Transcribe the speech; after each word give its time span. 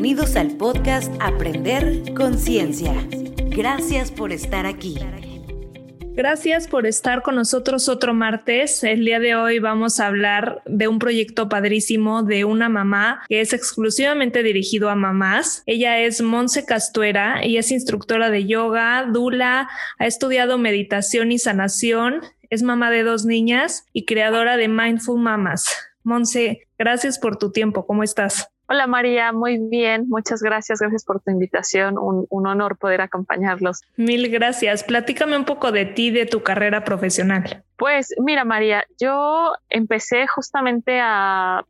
Bienvenidos 0.00 0.36
al 0.36 0.56
podcast 0.56 1.12
Aprender 1.18 2.14
Conciencia. 2.14 2.94
Gracias 3.48 4.12
por 4.12 4.30
estar 4.30 4.64
aquí. 4.64 4.96
Gracias 6.14 6.68
por 6.68 6.86
estar 6.86 7.22
con 7.22 7.34
nosotros 7.34 7.88
otro 7.88 8.14
martes. 8.14 8.84
El 8.84 9.04
día 9.04 9.18
de 9.18 9.34
hoy 9.34 9.58
vamos 9.58 9.98
a 9.98 10.06
hablar 10.06 10.62
de 10.66 10.86
un 10.86 11.00
proyecto 11.00 11.48
padrísimo 11.48 12.22
de 12.22 12.44
una 12.44 12.68
mamá 12.68 13.24
que 13.28 13.40
es 13.40 13.52
exclusivamente 13.52 14.44
dirigido 14.44 14.88
a 14.88 14.94
mamás. 14.94 15.64
Ella 15.66 15.98
es 15.98 16.22
Monse 16.22 16.64
Castuera 16.64 17.44
y 17.44 17.56
es 17.56 17.72
instructora 17.72 18.30
de 18.30 18.46
yoga, 18.46 19.04
dula, 19.12 19.68
ha 19.98 20.06
estudiado 20.06 20.58
meditación 20.58 21.32
y 21.32 21.40
sanación, 21.40 22.20
es 22.50 22.62
mamá 22.62 22.92
de 22.92 23.02
dos 23.02 23.24
niñas 23.24 23.84
y 23.92 24.04
creadora 24.04 24.56
de 24.56 24.68
Mindful 24.68 25.20
Mamas. 25.20 25.66
Monse, 26.04 26.68
gracias 26.78 27.18
por 27.18 27.36
tu 27.36 27.50
tiempo. 27.50 27.84
¿Cómo 27.84 28.04
estás? 28.04 28.48
Hola 28.70 28.86
María, 28.86 29.32
muy 29.32 29.56
bien, 29.56 30.10
muchas 30.10 30.42
gracias, 30.42 30.80
gracias 30.80 31.02
por 31.02 31.20
tu 31.22 31.30
invitación, 31.30 31.96
un, 31.98 32.26
honor 32.46 32.76
poder 32.76 33.00
acompañarlos. 33.00 33.80
Mil 33.96 34.28
gracias, 34.30 34.84
platícame 34.84 35.38
un 35.38 35.46
poco 35.46 35.72
de 35.72 35.86
ti, 35.86 36.10
de 36.10 36.26
tu 36.26 36.42
carrera 36.42 36.84
profesional. 36.84 37.64
Pues 37.78 38.14
mira 38.18 38.44
María, 38.44 38.84
yo 39.00 39.52
empecé 39.70 40.26
justamente 40.26 41.00
a 41.00 41.64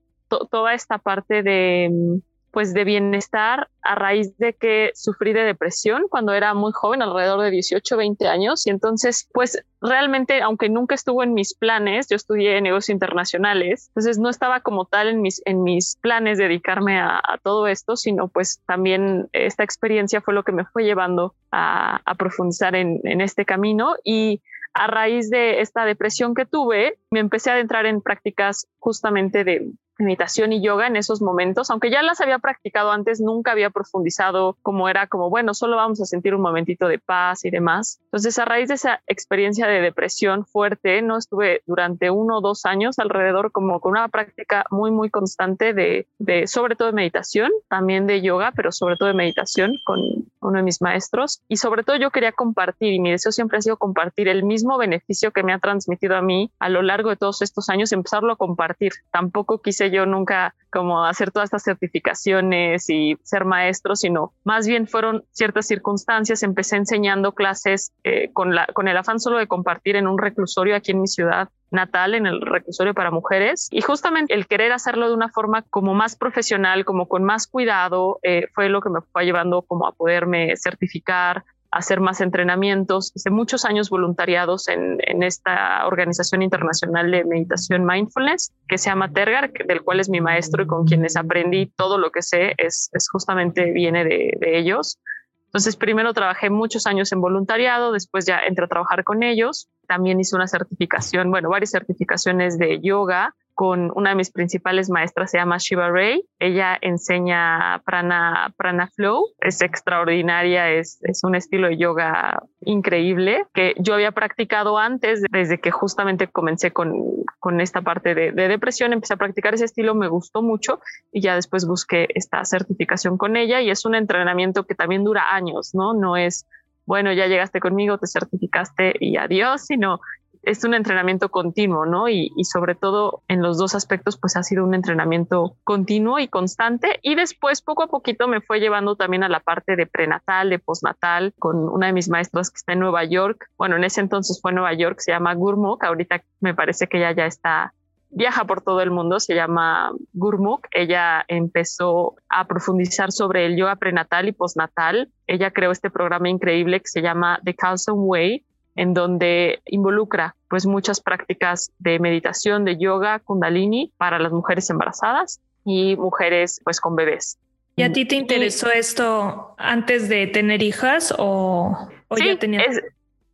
toda 0.50 0.74
esta 0.74 0.98
parte 0.98 1.44
de 1.44 2.20
pues 2.50 2.74
de 2.74 2.84
bienestar 2.84 3.68
a 3.82 3.94
raíz 3.94 4.36
de 4.38 4.52
que 4.52 4.90
sufrí 4.94 5.32
de 5.32 5.44
depresión 5.44 6.04
cuando 6.08 6.32
era 6.32 6.54
muy 6.54 6.72
joven, 6.72 7.02
alrededor 7.02 7.42
de 7.42 7.50
18, 7.50 7.96
20 7.96 8.28
años. 8.28 8.66
Y 8.66 8.70
entonces, 8.70 9.28
pues 9.32 9.62
realmente, 9.80 10.42
aunque 10.42 10.68
nunca 10.68 10.94
estuvo 10.94 11.22
en 11.22 11.34
mis 11.34 11.54
planes, 11.54 12.08
yo 12.08 12.16
estudié 12.16 12.60
negocios 12.60 12.90
internacionales, 12.90 13.88
entonces 13.88 14.18
no 14.18 14.28
estaba 14.28 14.60
como 14.60 14.84
tal 14.84 15.08
en 15.08 15.20
mis, 15.20 15.42
en 15.44 15.62
mis 15.62 15.96
planes 16.00 16.38
dedicarme 16.38 17.00
a, 17.00 17.20
todo 17.42 17.68
esto, 17.68 17.96
sino 17.96 18.28
pues 18.28 18.60
también 18.66 19.28
esta 19.32 19.62
experiencia 19.62 20.20
fue 20.20 20.34
lo 20.34 20.42
que 20.42 20.52
me 20.52 20.64
fue 20.64 20.84
llevando 20.84 21.34
a, 21.52 22.00
profundizar 22.18 22.74
en, 22.74 23.00
en 23.04 23.20
este 23.20 23.44
camino. 23.44 23.94
Y 24.04 24.42
a 24.74 24.86
raíz 24.86 25.30
de 25.30 25.60
esta 25.60 25.84
depresión 25.84 26.34
que 26.34 26.46
tuve, 26.46 26.98
me 27.10 27.20
empecé 27.20 27.50
a 27.50 27.54
adentrar 27.54 27.86
en 27.86 28.00
prácticas 28.00 28.66
justamente 28.78 29.44
de 29.44 29.72
meditación 29.98 30.52
y 30.52 30.62
yoga 30.62 30.86
en 30.86 30.96
esos 30.96 31.20
momentos, 31.20 31.70
aunque 31.70 31.90
ya 31.90 32.02
las 32.02 32.20
había 32.20 32.38
practicado 32.38 32.90
antes, 32.90 33.20
nunca 33.20 33.52
había 33.52 33.70
profundizado 33.70 34.56
como 34.62 34.88
era 34.88 35.06
como, 35.06 35.30
bueno, 35.30 35.54
solo 35.54 35.76
vamos 35.76 36.00
a 36.00 36.06
sentir 36.06 36.34
un 36.34 36.40
momentito 36.40 36.88
de 36.88 36.98
paz 36.98 37.44
y 37.44 37.50
demás. 37.50 38.00
Entonces, 38.04 38.38
a 38.38 38.44
raíz 38.44 38.68
de 38.68 38.74
esa 38.74 39.02
experiencia 39.06 39.66
de 39.66 39.80
depresión 39.80 40.46
fuerte, 40.46 41.02
no 41.02 41.18
estuve 41.18 41.62
durante 41.66 42.10
uno 42.10 42.38
o 42.38 42.40
dos 42.40 42.64
años 42.64 42.98
alrededor 42.98 43.52
como 43.52 43.80
con 43.80 43.92
una 43.92 44.08
práctica 44.08 44.64
muy, 44.70 44.90
muy 44.90 45.10
constante 45.10 45.74
de, 45.74 46.06
de 46.18 46.46
sobre 46.46 46.76
todo 46.76 46.88
de 46.88 46.94
meditación, 46.94 47.50
también 47.68 48.06
de 48.06 48.20
yoga, 48.20 48.52
pero 48.54 48.72
sobre 48.72 48.96
todo 48.96 49.08
de 49.08 49.14
meditación 49.14 49.74
con 49.84 50.00
uno 50.40 50.56
de 50.56 50.62
mis 50.62 50.80
maestros. 50.80 51.42
Y 51.48 51.56
sobre 51.56 51.82
todo 51.82 51.96
yo 51.96 52.10
quería 52.10 52.32
compartir, 52.32 52.92
y 52.92 53.00
mi 53.00 53.10
deseo 53.10 53.32
siempre 53.32 53.58
ha 53.58 53.62
sido 53.62 53.76
compartir 53.76 54.28
el 54.28 54.44
mismo 54.44 54.78
beneficio 54.78 55.32
que 55.32 55.42
me 55.42 55.52
ha 55.52 55.58
transmitido 55.58 56.16
a 56.16 56.22
mí 56.22 56.50
a 56.58 56.68
lo 56.68 56.82
largo 56.82 57.10
de 57.10 57.16
todos 57.16 57.42
estos 57.42 57.68
años, 57.68 57.92
empezarlo 57.92 58.32
a 58.32 58.36
compartir. 58.36 58.92
Tampoco 59.10 59.58
quise 59.58 59.87
yo 59.90 60.06
nunca 60.06 60.54
como 60.70 61.04
hacer 61.04 61.30
todas 61.30 61.46
estas 61.46 61.64
certificaciones 61.64 62.88
y 62.90 63.16
ser 63.22 63.44
maestro, 63.44 63.96
sino 63.96 64.32
más 64.44 64.66
bien 64.66 64.86
fueron 64.86 65.24
ciertas 65.32 65.66
circunstancias. 65.66 66.42
Empecé 66.42 66.76
enseñando 66.76 67.32
clases 67.32 67.92
eh, 68.04 68.30
con, 68.32 68.54
la, 68.54 68.66
con 68.66 68.88
el 68.88 68.96
afán 68.96 69.20
solo 69.20 69.38
de 69.38 69.46
compartir 69.46 69.96
en 69.96 70.06
un 70.06 70.18
reclusorio 70.18 70.76
aquí 70.76 70.92
en 70.92 71.00
mi 71.00 71.08
ciudad 71.08 71.48
natal 71.70 72.14
en 72.14 72.26
el 72.26 72.40
reclusorio 72.40 72.94
para 72.94 73.10
mujeres 73.10 73.68
y 73.70 73.82
justamente 73.82 74.34
el 74.34 74.46
querer 74.46 74.72
hacerlo 74.72 75.08
de 75.08 75.14
una 75.14 75.28
forma 75.28 75.62
como 75.62 75.94
más 75.94 76.16
profesional, 76.16 76.84
como 76.84 77.08
con 77.08 77.24
más 77.24 77.46
cuidado, 77.46 78.18
eh, 78.22 78.48
fue 78.54 78.68
lo 78.68 78.80
que 78.80 78.90
me 78.90 79.00
fue 79.12 79.24
llevando 79.24 79.62
como 79.62 79.86
a 79.86 79.92
poderme 79.92 80.56
certificar, 80.56 81.44
hacer 81.70 82.00
más 82.00 82.20
entrenamientos. 82.20 83.12
Hice 83.14 83.30
muchos 83.30 83.64
años 83.64 83.90
voluntariados 83.90 84.68
en, 84.68 84.98
en, 85.00 85.22
esta 85.22 85.86
organización 85.86 86.42
internacional 86.42 87.10
de 87.10 87.24
meditación 87.24 87.84
mindfulness 87.84 88.52
que 88.66 88.78
se 88.78 88.90
llama 88.90 89.12
Tergar, 89.12 89.52
del 89.52 89.82
cual 89.82 90.00
es 90.00 90.08
mi 90.08 90.20
maestro 90.20 90.62
y 90.62 90.66
con 90.66 90.86
quienes 90.86 91.16
aprendí 91.16 91.66
todo 91.76 91.98
lo 91.98 92.10
que 92.10 92.22
sé, 92.22 92.54
es, 92.56 92.88
es 92.92 93.08
justamente 93.10 93.72
viene 93.72 94.04
de, 94.04 94.32
de 94.40 94.58
ellos. 94.58 94.98
Entonces, 95.46 95.76
primero 95.76 96.12
trabajé 96.12 96.50
muchos 96.50 96.86
años 96.86 97.10
en 97.12 97.20
voluntariado, 97.20 97.92
después 97.92 98.26
ya 98.26 98.38
entré 98.38 98.66
a 98.66 98.68
trabajar 98.68 99.04
con 99.04 99.22
ellos. 99.22 99.68
También 99.86 100.20
hice 100.20 100.36
una 100.36 100.46
certificación, 100.46 101.30
bueno, 101.30 101.48
varias 101.48 101.70
certificaciones 101.70 102.58
de 102.58 102.80
yoga 102.80 103.34
con 103.58 103.90
una 103.96 104.10
de 104.10 104.14
mis 104.14 104.30
principales 104.30 104.88
maestras, 104.88 105.32
se 105.32 105.38
llama 105.38 105.56
Shiva 105.58 105.90
Ray. 105.90 106.22
Ella 106.38 106.78
enseña 106.80 107.82
prana, 107.84 108.54
prana 108.56 108.86
flow, 108.86 109.30
es 109.40 109.62
extraordinaria, 109.62 110.70
es, 110.70 111.00
un 111.24 111.34
estilo 111.34 111.66
de 111.66 111.76
yoga 111.76 112.40
increíble 112.60 113.46
que 113.52 113.74
yo 113.80 113.94
había 113.94 114.12
practicado 114.12 114.78
antes, 114.78 115.24
desde 115.32 115.58
que 115.58 115.72
justamente 115.72 116.28
comencé 116.28 116.70
con, 116.70 117.02
con 117.40 117.60
esta 117.60 117.82
parte 117.82 118.14
de, 118.14 118.30
de, 118.30 118.46
depresión, 118.46 118.92
empecé 118.92 119.14
a 119.14 119.16
practicar 119.16 119.54
ese 119.54 119.64
estilo, 119.64 119.92
me 119.96 120.06
gustó 120.06 120.40
mucho 120.40 120.78
y 121.10 121.20
ya 121.20 121.34
después 121.34 121.66
busqué 121.66 122.06
esta 122.14 122.44
certificación 122.44 123.18
con 123.18 123.34
ella 123.34 123.60
y 123.60 123.70
es 123.70 123.84
un 123.84 123.96
entrenamiento 123.96 124.66
que 124.66 124.76
también 124.76 125.02
dura 125.02 125.34
años, 125.34 125.74
¿no? 125.74 125.94
No 125.94 126.16
es 126.16 126.46
bueno, 126.88 127.12
ya 127.12 127.26
llegaste 127.26 127.60
conmigo, 127.60 127.98
te 127.98 128.06
certificaste 128.06 128.94
y 128.98 129.18
adiós, 129.18 129.66
sino 129.66 130.00
es 130.48 130.64
un 130.64 130.72
entrenamiento 130.72 131.28
continuo, 131.28 131.84
¿no? 131.84 132.08
Y, 132.08 132.32
sobre 132.44 132.74
todo 132.74 133.22
en 133.28 133.42
los 133.42 133.58
dos 133.58 133.74
aspectos, 133.74 134.16
pues 134.16 134.36
ha 134.36 134.42
sido 134.42 134.64
un 134.64 134.74
entrenamiento 134.74 135.56
continuo 135.62 136.18
y 136.18 136.28
constante. 136.28 136.98
Y 137.02 137.14
después, 137.14 137.60
poco 137.60 137.82
a 137.82 137.88
poquito, 137.88 138.28
me 138.28 138.40
fue 138.40 138.58
llevando 138.58 138.96
también 138.96 139.22
a 139.24 139.28
la 139.28 139.40
parte 139.40 139.76
de 139.76 139.86
prenatal, 139.86 140.48
de 140.48 140.58
postnatal, 140.58 141.34
con 141.38 141.68
una 141.68 141.88
de 141.88 141.92
mis 141.92 142.08
maestras 142.08 142.50
que 142.50 142.56
está 142.56 142.72
en 142.72 142.80
Nueva 142.80 143.04
York. 143.04 143.46
Bueno, 143.58 143.76
en 143.76 143.84
ese 143.84 144.00
entonces 144.00 144.40
fue 144.40 144.52
Nueva 144.52 144.72
York, 144.72 145.00
se 145.00 145.12
llama 145.12 145.34
Gurmukh. 145.34 145.84
Ahorita 145.84 146.22
me 146.40 146.54
parece 146.54 146.86
que 146.86 146.96
ella 146.96 147.12
ya 147.12 147.26
está 147.26 147.74
viaja 148.10 148.46
por 148.46 148.62
todo 148.62 148.80
el 148.80 148.90
mundo, 148.90 149.20
se 149.20 149.34
llama 149.34 149.92
Gurmukh. 150.12 150.66
Ella 150.72 151.24
empezó 151.28 152.16
a 152.28 152.46
profundizar 152.46 153.12
sobre 153.12 153.46
el 153.46 153.56
yoga 153.56 153.76
prenatal 153.76 154.28
y 154.28 154.32
postnatal. 154.32 155.10
Ella 155.26 155.50
creó 155.50 155.70
este 155.70 155.90
programa 155.90 156.28
increíble 156.28 156.80
que 156.80 156.88
se 156.88 157.02
llama 157.02 157.38
The 157.44 157.54
Carlson 157.54 157.96
Way, 157.98 158.44
en 158.78 158.94
donde 158.94 159.60
involucra 159.66 160.36
pues 160.48 160.64
muchas 160.64 161.00
prácticas 161.00 161.72
de 161.80 161.98
meditación, 161.98 162.64
de 162.64 162.78
yoga, 162.78 163.18
kundalini 163.18 163.92
para 163.98 164.20
las 164.20 164.30
mujeres 164.30 164.70
embarazadas 164.70 165.40
y 165.64 165.96
mujeres 165.96 166.60
pues 166.62 166.80
con 166.80 166.94
bebés. 166.94 167.38
¿Y 167.74 167.82
a 167.82 167.92
ti 167.92 168.04
te 168.04 168.14
interesó 168.14 168.70
esto 168.70 169.54
antes 169.58 170.08
de 170.08 170.28
tener 170.28 170.62
hijas 170.62 171.12
o, 171.18 171.88
ya 172.16 172.38
tenías? 172.38 172.80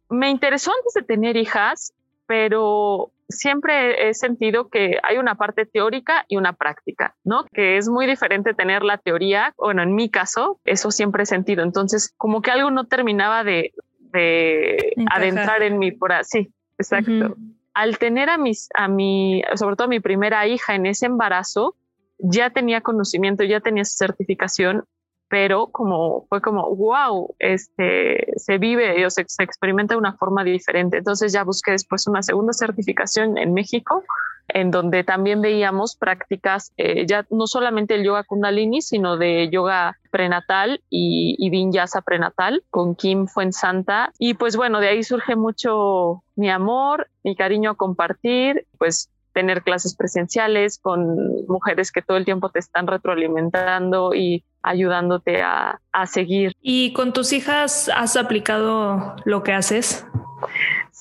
me 0.09 0.31
interesó 0.31 0.72
antes 0.78 0.94
de 0.94 1.03
tener 1.03 1.37
hijas, 1.37 1.93
pero 2.26 3.11
siempre 3.28 4.09
he 4.09 4.15
sentido 4.15 4.69
que 4.69 4.99
hay 5.03 5.19
una 5.19 5.34
parte 5.34 5.66
teórica 5.66 6.25
y 6.28 6.37
una 6.37 6.55
práctica, 6.55 7.15
¿no? 7.22 7.44
Que 7.53 7.76
es 7.76 7.88
muy 7.88 8.06
diferente 8.06 8.55
tener 8.55 8.82
la 8.82 8.99
teoría, 8.99 9.53
bueno, 9.56 9.82
en 9.82 9.94
mi 9.94 10.09
caso, 10.09 10.59
eso 10.65 10.91
siempre 10.91 11.25
he 11.25 11.26
sentido. 11.26 11.62
Entonces, 11.62 12.15
como 12.16 12.43
que 12.43 12.50
algo 12.50 12.71
no 12.71 12.84
terminaba 12.84 13.44
de, 13.44 13.72
de 14.14 14.94
adentrar 15.10 15.62
en 15.62 15.78
mi 15.78 15.92
por 15.92 16.12
así. 16.12 16.50
exacto. 16.78 17.36
Al 17.75 17.98
tener 17.98 18.30
a 18.30 18.38
mis, 18.38 18.69
a 18.75 18.88
mi, 18.88 19.42
sobre 19.56 19.76
todo 19.76 19.86
a 19.86 19.88
mi 19.88 20.00
primera 20.00 20.47
hija 20.47 20.75
en 20.75 20.86
ese 20.86 21.06
embarazo, 21.06 21.75
ya 22.19 22.50
tenía 22.50 22.80
conocimiento, 22.80 23.44
ya 23.44 23.60
tenía 23.60 23.84
certificación, 23.84 24.84
pero 25.29 25.69
como 25.69 26.27
fue 26.29 26.41
como, 26.41 26.75
wow, 26.75 27.35
este, 27.39 28.27
se 28.37 28.59
vive 28.59 29.05
o 29.07 29.11
se, 29.11 29.25
se, 29.27 29.43
experimenta 29.43 29.95
de 29.95 29.99
una 29.99 30.17
forma 30.17 30.45
diferente. 30.45 30.99
Entonces 30.99 31.33
ya 31.33 31.45
busqué 31.45 31.73
después 31.73 32.07
una 32.07 32.23
segunda 32.23 32.53
certificación 32.53 33.39
en 33.39 33.53
México 33.53 34.05
en 34.49 34.71
donde 34.71 35.05
también 35.05 35.41
veíamos 35.41 35.97
prácticas, 35.97 36.73
eh, 36.77 37.07
ya 37.07 37.27
no 37.31 37.47
solamente 37.47 37.94
el 37.94 38.05
yoga 38.05 38.25
kundalini, 38.25 38.82
sino 38.82 39.17
de 39.17 39.49
yoga 39.50 39.99
prenatal 40.11 40.82
y, 40.91 41.37
y 41.38 41.50
vinyasa 41.50 42.03
prenatal 42.03 42.62
con 42.70 42.94
Kim 42.94 43.27
Fuensanta. 43.27 44.12
Y 44.19 44.35
pues 44.35 44.56
bueno, 44.56 44.81
de 44.81 44.88
ahí 44.88 45.03
surge 45.03 45.35
mucho 45.37 46.23
mi 46.37 46.50
amor, 46.50 47.09
mi 47.23 47.37
cariño 47.37 47.70
a 47.70 47.75
compartir, 47.75 48.67
pues 48.79 49.11
tener 49.32 49.62
clases 49.62 49.97
presenciales 49.97 50.79
con 50.79 51.47
mujeres 51.49 51.91
que 51.91 52.03
todo 52.03 52.17
el 52.17 52.25
tiempo 52.25 52.50
te 52.50 52.61
están 52.61 52.87
retroalimentando 52.87 54.15
y 54.15 54.44
ayudándote 54.64 55.43
a, 55.43 55.81
a 55.93 56.06
seguir. 56.06 56.52
¿Y 56.61 56.93
con 56.94 57.12
tus 57.12 57.32
hijas 57.32 57.90
has 57.94 58.16
aplicado 58.16 59.14
lo 59.25 59.43
que 59.43 59.52
haces? 59.52 60.06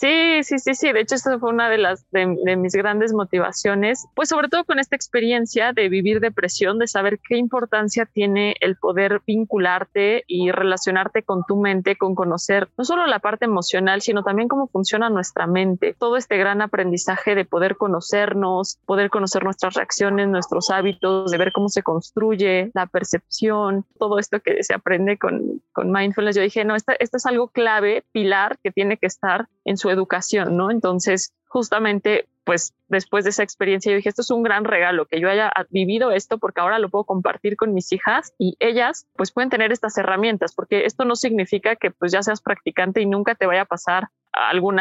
Sí, 0.04 0.44
sí, 0.44 0.60
sí, 0.60 0.76
sí. 0.76 0.92
De 0.92 1.00
hecho, 1.00 1.16
esta 1.16 1.40
fue 1.40 1.50
una 1.50 1.70
de 1.70 1.78
las 1.78 2.06
de, 2.12 2.58
mis 2.58 2.74
grandes 2.74 3.14
motivaciones, 3.14 4.06
pues 4.16 4.28
sobre 4.28 4.50
todo 4.50 4.66
con 4.66 4.78
esta 4.80 4.98
experiencia 4.98 5.72
de 5.72 5.88
vivir 5.88 6.20
depresión, 6.20 6.78
de 6.78 6.88
saber 6.88 7.22
qué 7.26 7.38
importancia 7.38 8.06
tiene 8.06 8.58
el 8.60 8.76
poder 8.76 9.22
vincularte 9.26 10.26
y 10.28 10.52
relacionarte 10.52 11.24
con 11.24 11.46
tu 11.46 11.56
mente, 11.56 11.96
con 11.96 12.16
conocer 12.16 12.68
no 12.78 12.84
solo 12.84 13.08
la 13.08 13.20
parte 13.20 13.46
emocional, 13.46 14.02
sino 14.02 14.24
también 14.24 14.50
cómo 14.50 14.68
funciona 14.68 15.10
nuestra 15.10 15.48
mente. 15.48 15.96
Todo 15.98 16.18
este 16.18 16.36
gran 16.36 16.62
aprendizaje 16.62 17.34
de 17.34 17.46
poder 17.46 17.78
conocernos, 17.78 18.80
poder 18.86 19.10
conocer 19.10 19.46
nuestras 19.46 19.76
reacciones, 19.76 20.28
nuestros 20.28 20.70
hábitos, 20.70 21.32
de 21.32 21.38
ver 21.38 21.54
cómo 21.54 21.70
se 21.70 21.82
construye 21.82 22.72
la 22.74 22.88
percepción, 22.88 23.86
todo 23.98 24.20
esto 24.20 24.42
que 24.42 24.64
se 24.64 24.74
aprende 24.74 25.18
con, 25.18 25.62
con 25.72 25.94
mindfulness. 25.94 26.36
Yo 26.36 26.42
dije, 26.42 26.66
no, 26.66 26.76
esto, 26.76 26.92
esto 27.00 27.16
es 27.16 27.26
algo 27.26 27.48
clave, 27.48 28.04
pilar, 28.12 28.58
que 28.62 28.72
tiene 28.72 28.98
que 28.98 29.08
estar 29.08 29.48
en 29.66 29.78
su 29.78 29.90
educación, 29.90 30.58
¿no? 30.58 30.72
Entonces, 30.72 31.34
justamente, 31.48 32.28
pues 32.44 32.74
después 32.88 33.24
de 33.24 33.30
esa 33.30 33.44
experiencia, 33.44 33.92
yo 33.92 33.96
dije, 33.98 34.10
esto 34.10 34.22
es 34.22 34.32
un 34.32 34.44
gran 34.44 34.66
regalo, 34.66 35.06
que 35.06 35.20
yo 35.20 35.30
haya 35.30 35.52
vivido 35.70 36.12
esto 36.12 36.38
porque 36.38 36.62
ahora 36.62 36.80
lo 36.80 36.90
puedo 36.90 37.06
compartir 37.06 37.56
con 37.56 37.74
mis 37.74 37.92
hijas 37.92 38.34
y 38.38 38.56
ellas 38.60 39.08
pues 39.16 39.32
pueden 39.32 39.50
tener 39.50 39.72
estas 39.72 39.98
herramientas, 39.98 40.54
porque 40.54 40.86
esto 40.86 41.06
no 41.06 41.16
significa 41.16 41.76
que 41.76 41.92
pues 41.92 42.12
ya 42.12 42.24
seas 42.24 42.42
practicante 42.42 43.02
y 43.02 43.06
nunca 43.06 43.36
te 43.36 43.46
vaya 43.46 43.62
a 43.62 43.66
pasar 43.66 44.10
algún 44.32 44.80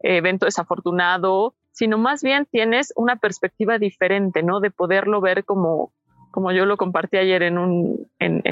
evento 0.00 0.46
desafortunado, 0.46 1.54
sino 1.70 1.98
más 1.98 2.22
bien 2.22 2.46
tienes 2.46 2.92
una 2.96 3.16
perspectiva 3.16 3.78
diferente, 3.78 4.42
¿no? 4.42 4.60
De 4.60 4.70
poderlo 4.70 5.20
ver 5.20 5.44
como, 5.44 5.92
como 6.36 6.52
yo 6.52 6.66
lo 6.66 6.76
compartí 6.76 7.16
ayer 7.16 7.42
en 7.44 7.56
un, 7.56 8.06
en, 8.18 8.42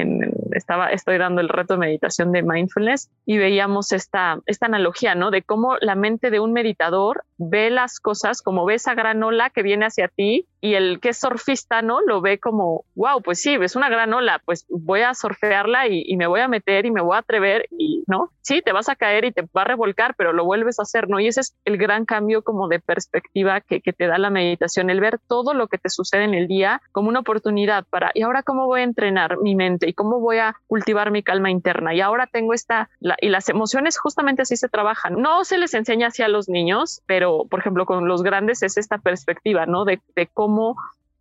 estaba, 0.53 0.89
estoy 0.89 1.19
dando 1.19 1.39
el 1.39 1.49
reto 1.49 1.75
de 1.75 1.81
meditación 1.81 2.31
de 2.31 2.41
mindfulness 2.41 3.11
y 3.27 3.37
veíamos 3.37 3.91
esta, 3.91 4.39
esta 4.47 4.65
analogía, 4.65 5.13
¿no? 5.13 5.29
De 5.29 5.43
cómo 5.43 5.77
la 5.81 5.93
mente 5.93 6.31
de 6.31 6.39
un 6.39 6.51
meditador 6.51 7.25
ve 7.37 7.69
las 7.69 7.99
cosas 7.99 8.41
como 8.41 8.65
ve 8.65 8.75
esa 8.75 8.93
gran 8.93 9.21
ola 9.23 9.49
que 9.49 9.63
viene 9.63 9.85
hacia 9.85 10.07
ti 10.07 10.47
y 10.61 10.73
el 10.73 10.99
que 10.99 11.09
es 11.09 11.19
surfista, 11.19 11.81
¿no? 11.81 12.01
Lo 12.01 12.21
ve 12.21 12.39
como, 12.39 12.85
wow, 12.95 13.21
pues 13.21 13.39
sí, 13.39 13.55
es 13.61 13.75
una 13.75 13.87
gran 13.87 14.11
ola, 14.13 14.41
pues 14.45 14.65
voy 14.69 15.01
a 15.01 15.13
surfearla 15.13 15.87
y, 15.87 16.15
me 16.15 16.27
voy 16.27 16.39
a 16.39 16.47
meter 16.47 16.85
y 16.85 16.91
me 16.91 17.01
voy 17.01 17.15
a 17.15 17.19
atrever 17.19 17.67
y, 17.69 18.03
¿no? 18.07 18.31
Sí, 18.41 18.61
te 18.63 18.71
vas 18.71 18.89
a 18.89 18.95
caer 18.95 19.25
y 19.25 19.31
te 19.31 19.43
va 19.55 19.61
a 19.61 19.65
revolcar, 19.65 20.15
pero 20.17 20.33
lo 20.33 20.45
vuelves 20.45 20.79
a 20.79 20.83
hacer, 20.83 21.07
¿no? 21.07 21.19
Y 21.19 21.27
ese 21.27 21.41
es 21.41 21.55
el 21.65 21.77
gran 21.77 22.05
cambio 22.05 22.41
como 22.41 22.67
de 22.67 22.79
perspectiva 22.79 23.61
que, 23.61 23.81
que 23.81 23.93
te 23.93 24.07
da 24.07 24.17
la 24.17 24.29
meditación, 24.29 24.89
el 24.89 25.01
ver 25.01 25.19
todo 25.27 25.53
lo 25.53 25.67
que 25.67 25.77
te 25.77 25.89
sucede 25.89 26.23
en 26.23 26.33
el 26.33 26.47
día 26.47 26.81
como 26.91 27.09
una 27.09 27.19
oportunidad 27.19 27.85
para, 27.89 28.11
¿y 28.13 28.23
ahora 28.23 28.41
cómo 28.41 28.65
voy 28.65 28.81
a 28.81 28.85
entrenar 28.85 29.37
mi 29.39 29.55
mente? 29.55 29.87
¿Y 29.87 29.93
cómo 29.93 30.19
voy 30.19 30.37
a 30.37 30.55
cultivar 30.67 31.11
mi 31.11 31.21
calma 31.21 31.51
interna? 31.51 31.93
Y 31.93 32.01
ahora 32.01 32.27
tengo 32.27 32.53
esta, 32.53 32.89
y 33.21 33.29
las 33.29 33.49
emociones 33.49 33.99
justamente 33.99 34.41
así 34.41 34.57
se 34.57 34.69
trabajan. 34.69 35.21
No 35.21 35.43
se 35.43 35.57
les 35.57 35.73
enseña 35.73 36.07
así 36.07 36.23
a 36.23 36.27
los 36.27 36.49
niños, 36.49 37.01
pero, 37.05 37.24
por 37.49 37.59
ejemplo, 37.59 37.85
con 37.85 38.07
los 38.07 38.23
grandes 38.23 38.63
es 38.63 38.77
esta 38.77 38.97
perspectiva, 38.97 39.65
¿no? 39.65 39.85
De, 39.85 40.01
de 40.15 40.27
cómo 40.27 40.75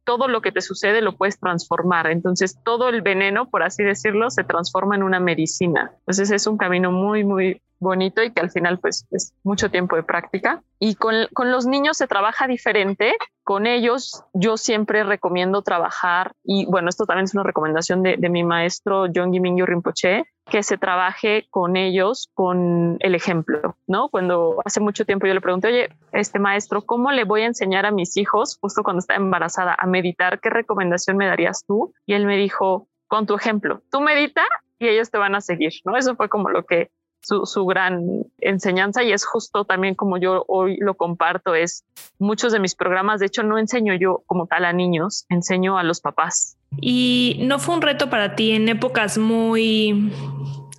todo 0.05 0.29
lo 0.29 0.43
que 0.43 0.53
te 0.53 0.61
sucede 0.61 1.01
lo 1.01 1.17
puedes 1.17 1.39
transformar. 1.39 2.07
Entonces, 2.11 2.59
todo 2.63 2.89
el 2.89 3.03
veneno, 3.03 3.49
por 3.49 3.63
así 3.63 3.83
decirlo, 3.83 4.31
se 4.31 4.45
transforma 4.45 4.95
en 4.95 5.03
una 5.03 5.19
medicina. 5.19 5.93
Entonces, 6.01 6.31
es 6.31 6.47
un 6.47 6.59
camino 6.59 6.93
muy, 6.93 7.25
muy 7.25 7.63
bonito 7.85 8.21
y 8.25 8.33
que 8.33 8.41
al 8.41 8.51
final, 8.51 8.81
pues, 8.81 9.07
es 9.13 9.33
mucho 9.45 9.71
tiempo 9.71 9.95
de 9.95 10.03
práctica. 10.03 10.61
Y 10.81 10.97
con, 10.97 11.15
con 11.33 11.53
los 11.53 11.67
niños 11.67 11.97
se 11.97 12.09
trabaja 12.09 12.49
diferente. 12.49 13.15
Con 13.45 13.67
ellos, 13.67 14.25
yo 14.33 14.57
siempre 14.57 15.05
recomiendo 15.05 15.63
trabajar, 15.63 16.33
y 16.43 16.67
bueno, 16.67 16.89
esto 16.89 17.07
también 17.07 17.25
es 17.25 17.35
una 17.35 17.45
recomendación 17.45 18.03
de, 18.03 18.17
de 18.17 18.29
mi 18.29 18.43
maestro 18.43 19.07
John 19.15 19.33
Gimingyo 19.33 19.67
Rinpoche, 19.67 20.25
que 20.51 20.63
se 20.63 20.79
trabaje 20.79 21.47
con 21.51 21.77
ellos 21.77 22.31
con 22.35 22.97
el 23.01 23.15
ejemplo, 23.15 23.77
¿no? 23.87 24.09
Cuando 24.09 24.61
hace 24.65 24.81
mucho 24.81 25.05
tiempo 25.05 25.27
yo 25.27 25.35
le 25.35 25.41
pregunté, 25.41 25.69
oye, 25.69 25.89
este 26.13 26.39
maestro, 26.39 26.83
¿cómo 26.83 27.13
le 27.13 27.25
voy 27.25 27.43
a 27.43 27.47
enseñar 27.47 27.87
a 27.87 27.91
mis 27.91 28.17
hijos, 28.17 28.59
justo 28.61 28.83
cuando 28.83 29.01
está 29.01 29.15
embarazada, 29.15 29.77
a 29.79 29.87
meditar? 29.87 30.41
¿Qué 30.41 30.51
recomendación 30.51 31.17
me 31.17 31.27
darías 31.27 31.65
tú? 31.67 31.95
Y 32.07 32.15
él 32.15 32.27
me 32.27 32.37
dijo, 32.37 32.89
con 33.09 33.27
tu 33.27 33.35
ejemplo, 33.35 33.83
tú 33.91 34.01
medita 34.01 34.43
y 34.79 34.89
ellos 34.89 35.11
te 35.11 35.19
van 35.19 35.35
a 35.35 35.41
seguir, 35.41 35.73
¿no? 35.85 35.97
Eso 35.97 36.17
fue 36.17 36.29
como 36.29 36.49
lo 36.51 36.65
que 36.65 36.91
su, 37.25 37.67
gran 37.67 38.25
enseñanza 38.39 39.03
y 39.03 39.13
es 39.13 39.25
justo 39.25 39.65
también 39.65 39.95
como 39.95 40.19
yo 40.19 40.45
hoy 40.49 40.77
lo 40.79 40.95
comparto, 40.95 41.55
es 41.55 41.85
muchos 42.19 42.53
de 42.53 42.61
mis 42.61 42.75
programas, 42.75 43.21
de 43.21 43.27
hecho 43.27 43.43
no 43.43 43.59
enseño 43.59 43.95
yo 43.95 44.23
como 44.27 44.47
tal 44.47 44.65
a 44.65 44.73
niños, 44.73 45.27
enseño 45.29 45.79
a 45.79 45.83
los 45.83 46.01
papás. 46.01 46.57
Y 46.81 47.39
no 47.43 47.59
fue 47.59 47.77
un 47.77 47.83
reto 47.83 48.11
para 48.11 48.37
ti 48.37 48.53
en 48.53 48.69
épocas 48.69 49.17
muy 49.17 50.13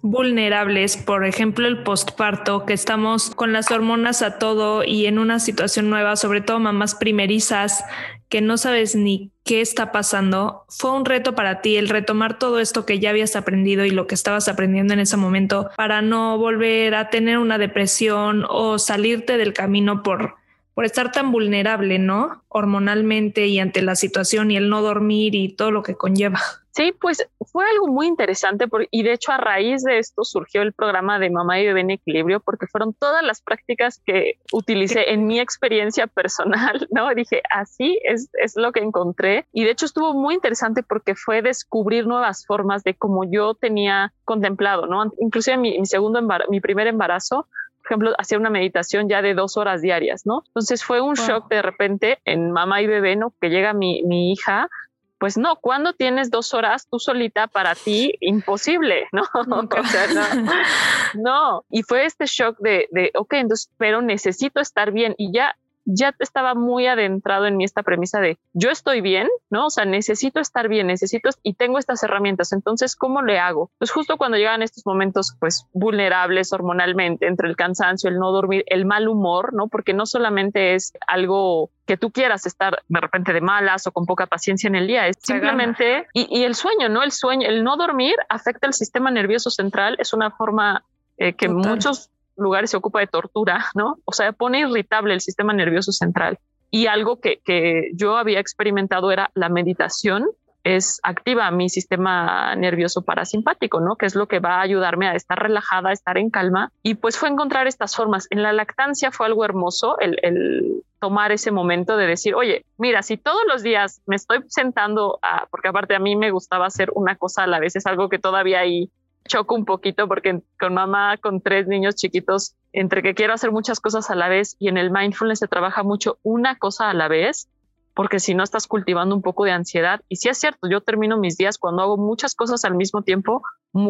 vulnerables, 0.01 0.97
por 0.97 1.25
ejemplo 1.25 1.67
el 1.67 1.81
postparto, 1.81 2.65
que 2.65 2.73
estamos 2.73 3.31
con 3.31 3.53
las 3.53 3.71
hormonas 3.71 4.21
a 4.21 4.37
todo 4.37 4.83
y 4.83 5.07
en 5.07 5.17
una 5.17 5.39
situación 5.39 5.89
nueva, 5.89 6.15
sobre 6.15 6.41
todo 6.41 6.59
mamás 6.59 6.93
primerizas, 6.93 7.83
que 8.29 8.41
no 8.41 8.57
sabes 8.57 8.95
ni 8.95 9.31
qué 9.43 9.61
está 9.61 9.91
pasando, 9.91 10.65
fue 10.69 10.91
un 10.91 11.05
reto 11.05 11.35
para 11.35 11.61
ti 11.61 11.77
el 11.77 11.89
retomar 11.89 12.39
todo 12.39 12.59
esto 12.59 12.85
que 12.85 12.99
ya 12.99 13.11
habías 13.11 13.35
aprendido 13.35 13.85
y 13.85 13.91
lo 13.91 14.07
que 14.07 14.15
estabas 14.15 14.47
aprendiendo 14.47 14.93
en 14.93 14.99
ese 14.99 15.17
momento 15.17 15.69
para 15.77 16.01
no 16.01 16.37
volver 16.37 16.95
a 16.95 17.09
tener 17.09 17.37
una 17.37 17.57
depresión 17.57 18.45
o 18.49 18.79
salirte 18.79 19.37
del 19.37 19.53
camino 19.53 20.03
por 20.03 20.35
por 20.75 20.83
estar 20.83 21.11
tan 21.11 21.31
vulnerable, 21.31 21.99
¿no? 21.99 22.43
Hormonalmente 22.49 23.47
y 23.47 23.59
ante 23.59 23.81
la 23.81 23.95
situación 23.95 24.51
y 24.51 24.57
el 24.57 24.69
no 24.69 24.81
dormir 24.81 25.33
y 25.33 25.49
todo 25.49 25.71
lo 25.71 25.81
que 25.81 25.95
conlleva. 25.95 26.41
Sí, 26.75 26.93
pues 26.99 27.25
fue 27.39 27.63
algo 27.71 27.87
muy 27.87 28.05
interesante 28.05 28.65
y 28.91 29.03
de 29.03 29.13
hecho 29.13 29.31
a 29.31 29.37
raíz 29.37 29.81
de 29.83 29.97
esto 29.97 30.25
surgió 30.25 30.61
el 30.61 30.73
programa 30.73 31.19
de 31.19 31.29
Mamá 31.29 31.61
y 31.61 31.67
Bebé 31.67 31.79
en 31.79 31.91
Equilibrio 31.91 32.41
porque 32.41 32.67
fueron 32.67 32.93
todas 32.93 33.23
las 33.23 33.41
prácticas 33.41 34.01
que 34.05 34.39
utilicé 34.51 35.13
en 35.13 35.25
mi 35.25 35.39
experiencia 35.39 36.05
personal, 36.13 36.85
¿no? 36.91 37.07
dije, 37.15 37.41
así 37.49 37.97
es, 38.03 38.29
es 38.33 38.57
lo 38.57 38.73
que 38.73 38.81
encontré 38.81 39.45
y 39.53 39.63
de 39.63 39.71
hecho 39.71 39.85
estuvo 39.85 40.13
muy 40.13 40.33
interesante 40.33 40.83
porque 40.83 41.15
fue 41.15 41.41
descubrir 41.41 42.07
nuevas 42.07 42.45
formas 42.45 42.83
de 42.83 42.93
cómo 42.93 43.23
yo 43.23 43.53
tenía 43.53 44.11
contemplado, 44.25 44.85
¿no? 44.85 45.13
Inclusive 45.19 45.55
mi, 45.55 45.79
mi 45.79 45.85
segundo 45.85 46.19
embarazo, 46.19 46.51
mi 46.51 46.59
primer 46.59 46.87
embarazo 46.87 47.47
por 47.77 47.91
ejemplo, 47.91 48.15
hacía 48.17 48.39
una 48.39 48.49
meditación 48.49 49.07
ya 49.07 49.21
de 49.21 49.35
dos 49.35 49.57
horas 49.57 49.79
diarias, 49.79 50.25
¿no? 50.25 50.41
Entonces 50.47 50.83
fue 50.83 51.01
un 51.01 51.13
shock 51.13 51.47
de 51.49 51.61
repente 51.61 52.17
en 52.25 52.51
mamá 52.51 52.81
y 52.81 52.87
bebé, 52.87 53.15
¿no? 53.15 53.31
Que 53.39 53.49
llega 53.49 53.73
mi, 53.73 54.01
mi 54.03 54.31
hija, 54.31 54.69
pues 55.17 55.37
no, 55.37 55.55
cuando 55.57 55.93
tienes 55.93 56.29
dos 56.29 56.53
horas 56.53 56.87
tú 56.89 56.99
solita 56.99 57.47
para 57.47 57.75
ti, 57.75 58.13
imposible, 58.19 59.07
¿no? 59.11 59.23
no. 59.47 59.67
no. 61.15 61.65
Y 61.69 61.83
fue 61.83 62.05
este 62.05 62.25
shock 62.25 62.57
de, 62.59 62.87
de, 62.91 63.11
ok, 63.15 63.33
entonces, 63.33 63.71
pero 63.77 64.01
necesito 64.01 64.59
estar 64.59 64.91
bien 64.91 65.15
y 65.17 65.31
ya 65.31 65.55
ya 65.85 66.13
estaba 66.19 66.55
muy 66.55 66.87
adentrado 66.87 67.45
en 67.45 67.57
mí 67.57 67.63
esta 67.63 67.83
premisa 67.83 68.19
de 68.19 68.37
yo 68.53 68.69
estoy 68.71 69.01
bien, 69.01 69.27
¿no? 69.49 69.67
O 69.67 69.69
sea, 69.69 69.85
necesito 69.85 70.39
estar 70.39 70.67
bien, 70.67 70.87
necesito 70.87 71.29
y 71.43 71.53
tengo 71.53 71.77
estas 71.77 72.03
herramientas, 72.03 72.51
entonces, 72.51 72.95
¿cómo 72.95 73.21
le 73.21 73.39
hago? 73.39 73.71
Pues 73.77 73.91
justo 73.91 74.17
cuando 74.17 74.37
llegan 74.37 74.61
estos 74.61 74.85
momentos, 74.85 75.35
pues, 75.39 75.67
vulnerables 75.73 76.51
hormonalmente, 76.51 77.27
entre 77.27 77.47
el 77.47 77.55
cansancio, 77.55 78.09
el 78.09 78.17
no 78.17 78.31
dormir, 78.31 78.63
el 78.67 78.85
mal 78.85 79.07
humor, 79.07 79.53
¿no? 79.53 79.67
Porque 79.67 79.93
no 79.93 80.05
solamente 80.05 80.75
es 80.75 80.93
algo 81.07 81.69
que 81.85 81.97
tú 81.97 82.11
quieras 82.11 82.47
estar 82.47 82.81
de 82.87 82.99
repente 82.99 83.31
de 83.31 83.41
malas 83.41 83.85
o 83.85 83.91
con 83.91 84.05
poca 84.05 84.25
paciencia 84.25 84.67
en 84.67 84.75
el 84.75 84.87
día, 84.87 85.07
es 85.07 85.17
simplemente, 85.21 86.07
y, 86.13 86.43
el 86.43 86.55
sueño, 86.55 86.89
¿no? 86.89 87.03
El 87.03 87.11
sueño, 87.11 87.47
el 87.47 87.63
no 87.63 87.77
dormir 87.77 88.15
afecta 88.27 88.65
el 88.65 88.73
sistema 88.73 89.11
nervioso 89.11 89.51
central, 89.51 89.95
es 89.99 90.13
una 90.13 90.31
forma 90.31 90.83
eh, 91.17 91.33
que 91.33 91.47
muchos 91.47 92.09
lugares 92.37 92.71
se 92.71 92.77
ocupa 92.77 92.99
de 92.99 93.07
tortura, 93.07 93.65
¿no? 93.75 93.97
O 94.05 94.13
sea, 94.13 94.31
pone 94.31 94.59
irritable 94.59 95.13
el 95.13 95.21
sistema 95.21 95.53
nervioso 95.53 95.91
central. 95.91 96.39
Y 96.71 96.87
algo 96.87 97.19
que, 97.19 97.39
que 97.45 97.91
yo 97.93 98.17
había 98.17 98.39
experimentado 98.39 99.11
era 99.11 99.31
la 99.33 99.49
meditación 99.49 100.27
es 100.65 100.99
activa 101.03 101.49
mi 101.51 101.69
sistema 101.69 102.55
nervioso 102.55 103.03
parasimpático, 103.03 103.79
¿no? 103.79 103.97
Que 103.97 104.07
es 104.07 104.15
lo 104.15 104.27
que 104.27 104.39
va 104.39 104.55
a 104.55 104.61
ayudarme 104.61 105.07
a 105.07 105.13
estar 105.13 105.37
relajada, 105.37 105.89
a 105.89 105.93
estar 105.93 106.17
en 106.17 106.31
calma. 106.31 106.71
Y 106.81 106.95
pues 106.95 107.17
fue 107.17 107.29
encontrar 107.29 107.67
estas 107.67 107.95
formas. 107.95 108.27
En 108.31 108.41
la 108.41 108.51
lactancia 108.51 109.11
fue 109.11 109.27
algo 109.27 109.45
hermoso 109.45 109.99
el, 109.99 110.17
el 110.23 110.83
tomar 110.99 111.31
ese 111.31 111.51
momento 111.51 111.97
de 111.97 112.07
decir, 112.07 112.33
oye, 112.33 112.65
mira, 112.79 113.03
si 113.03 113.15
todos 113.15 113.41
los 113.47 113.61
días 113.61 114.01
me 114.07 114.15
estoy 114.15 114.39
sentando, 114.47 115.19
a, 115.21 115.45
porque 115.51 115.67
aparte 115.67 115.95
a 115.95 115.99
mí 115.99 116.15
me 116.15 116.31
gustaba 116.31 116.65
hacer 116.65 116.89
una 116.95 117.15
cosa 117.15 117.43
a 117.43 117.47
la 117.47 117.59
vez, 117.59 117.75
es 117.75 117.85
algo 117.85 118.09
que 118.09 118.17
todavía 118.17 118.61
ahí 118.61 118.89
choco 119.27 119.55
un 119.55 119.65
poquito 119.65 120.07
porque 120.07 120.41
con 120.59 120.73
mamá, 120.73 121.17
con 121.17 121.41
tres 121.41 121.67
niños 121.67 121.95
chiquitos, 121.95 122.55
entre 122.73 123.01
que 123.01 123.13
quiero 123.13 123.33
hacer 123.33 123.51
muchas 123.51 123.79
cosas 123.79 124.09
a 124.09 124.15
la 124.15 124.27
vez 124.27 124.55
y 124.59 124.69
en 124.69 124.77
el 124.77 124.91
mindfulness 124.91 125.39
se 125.39 125.47
trabaja 125.47 125.83
mucho 125.83 126.17
una 126.23 126.57
cosa 126.57 126.89
a 126.89 126.93
la 126.93 127.07
vez, 127.07 127.49
porque 127.93 128.19
si 128.19 128.35
no 128.35 128.43
estás 128.43 128.67
cultivando 128.67 129.15
un 129.15 129.21
poco 129.21 129.45
de 129.45 129.51
ansiedad. 129.51 130.01
Y 130.09 130.17
sí 130.17 130.29
es 130.29 130.37
cierto, 130.37 130.69
yo 130.69 130.81
termino 130.81 131.17
mis 131.17 131.37
días 131.37 131.57
cuando 131.57 131.81
hago 131.81 131.97
muchas 131.97 132.35
cosas 132.35 132.65
al 132.65 132.75
mismo 132.75 133.01
tiempo 133.01 133.41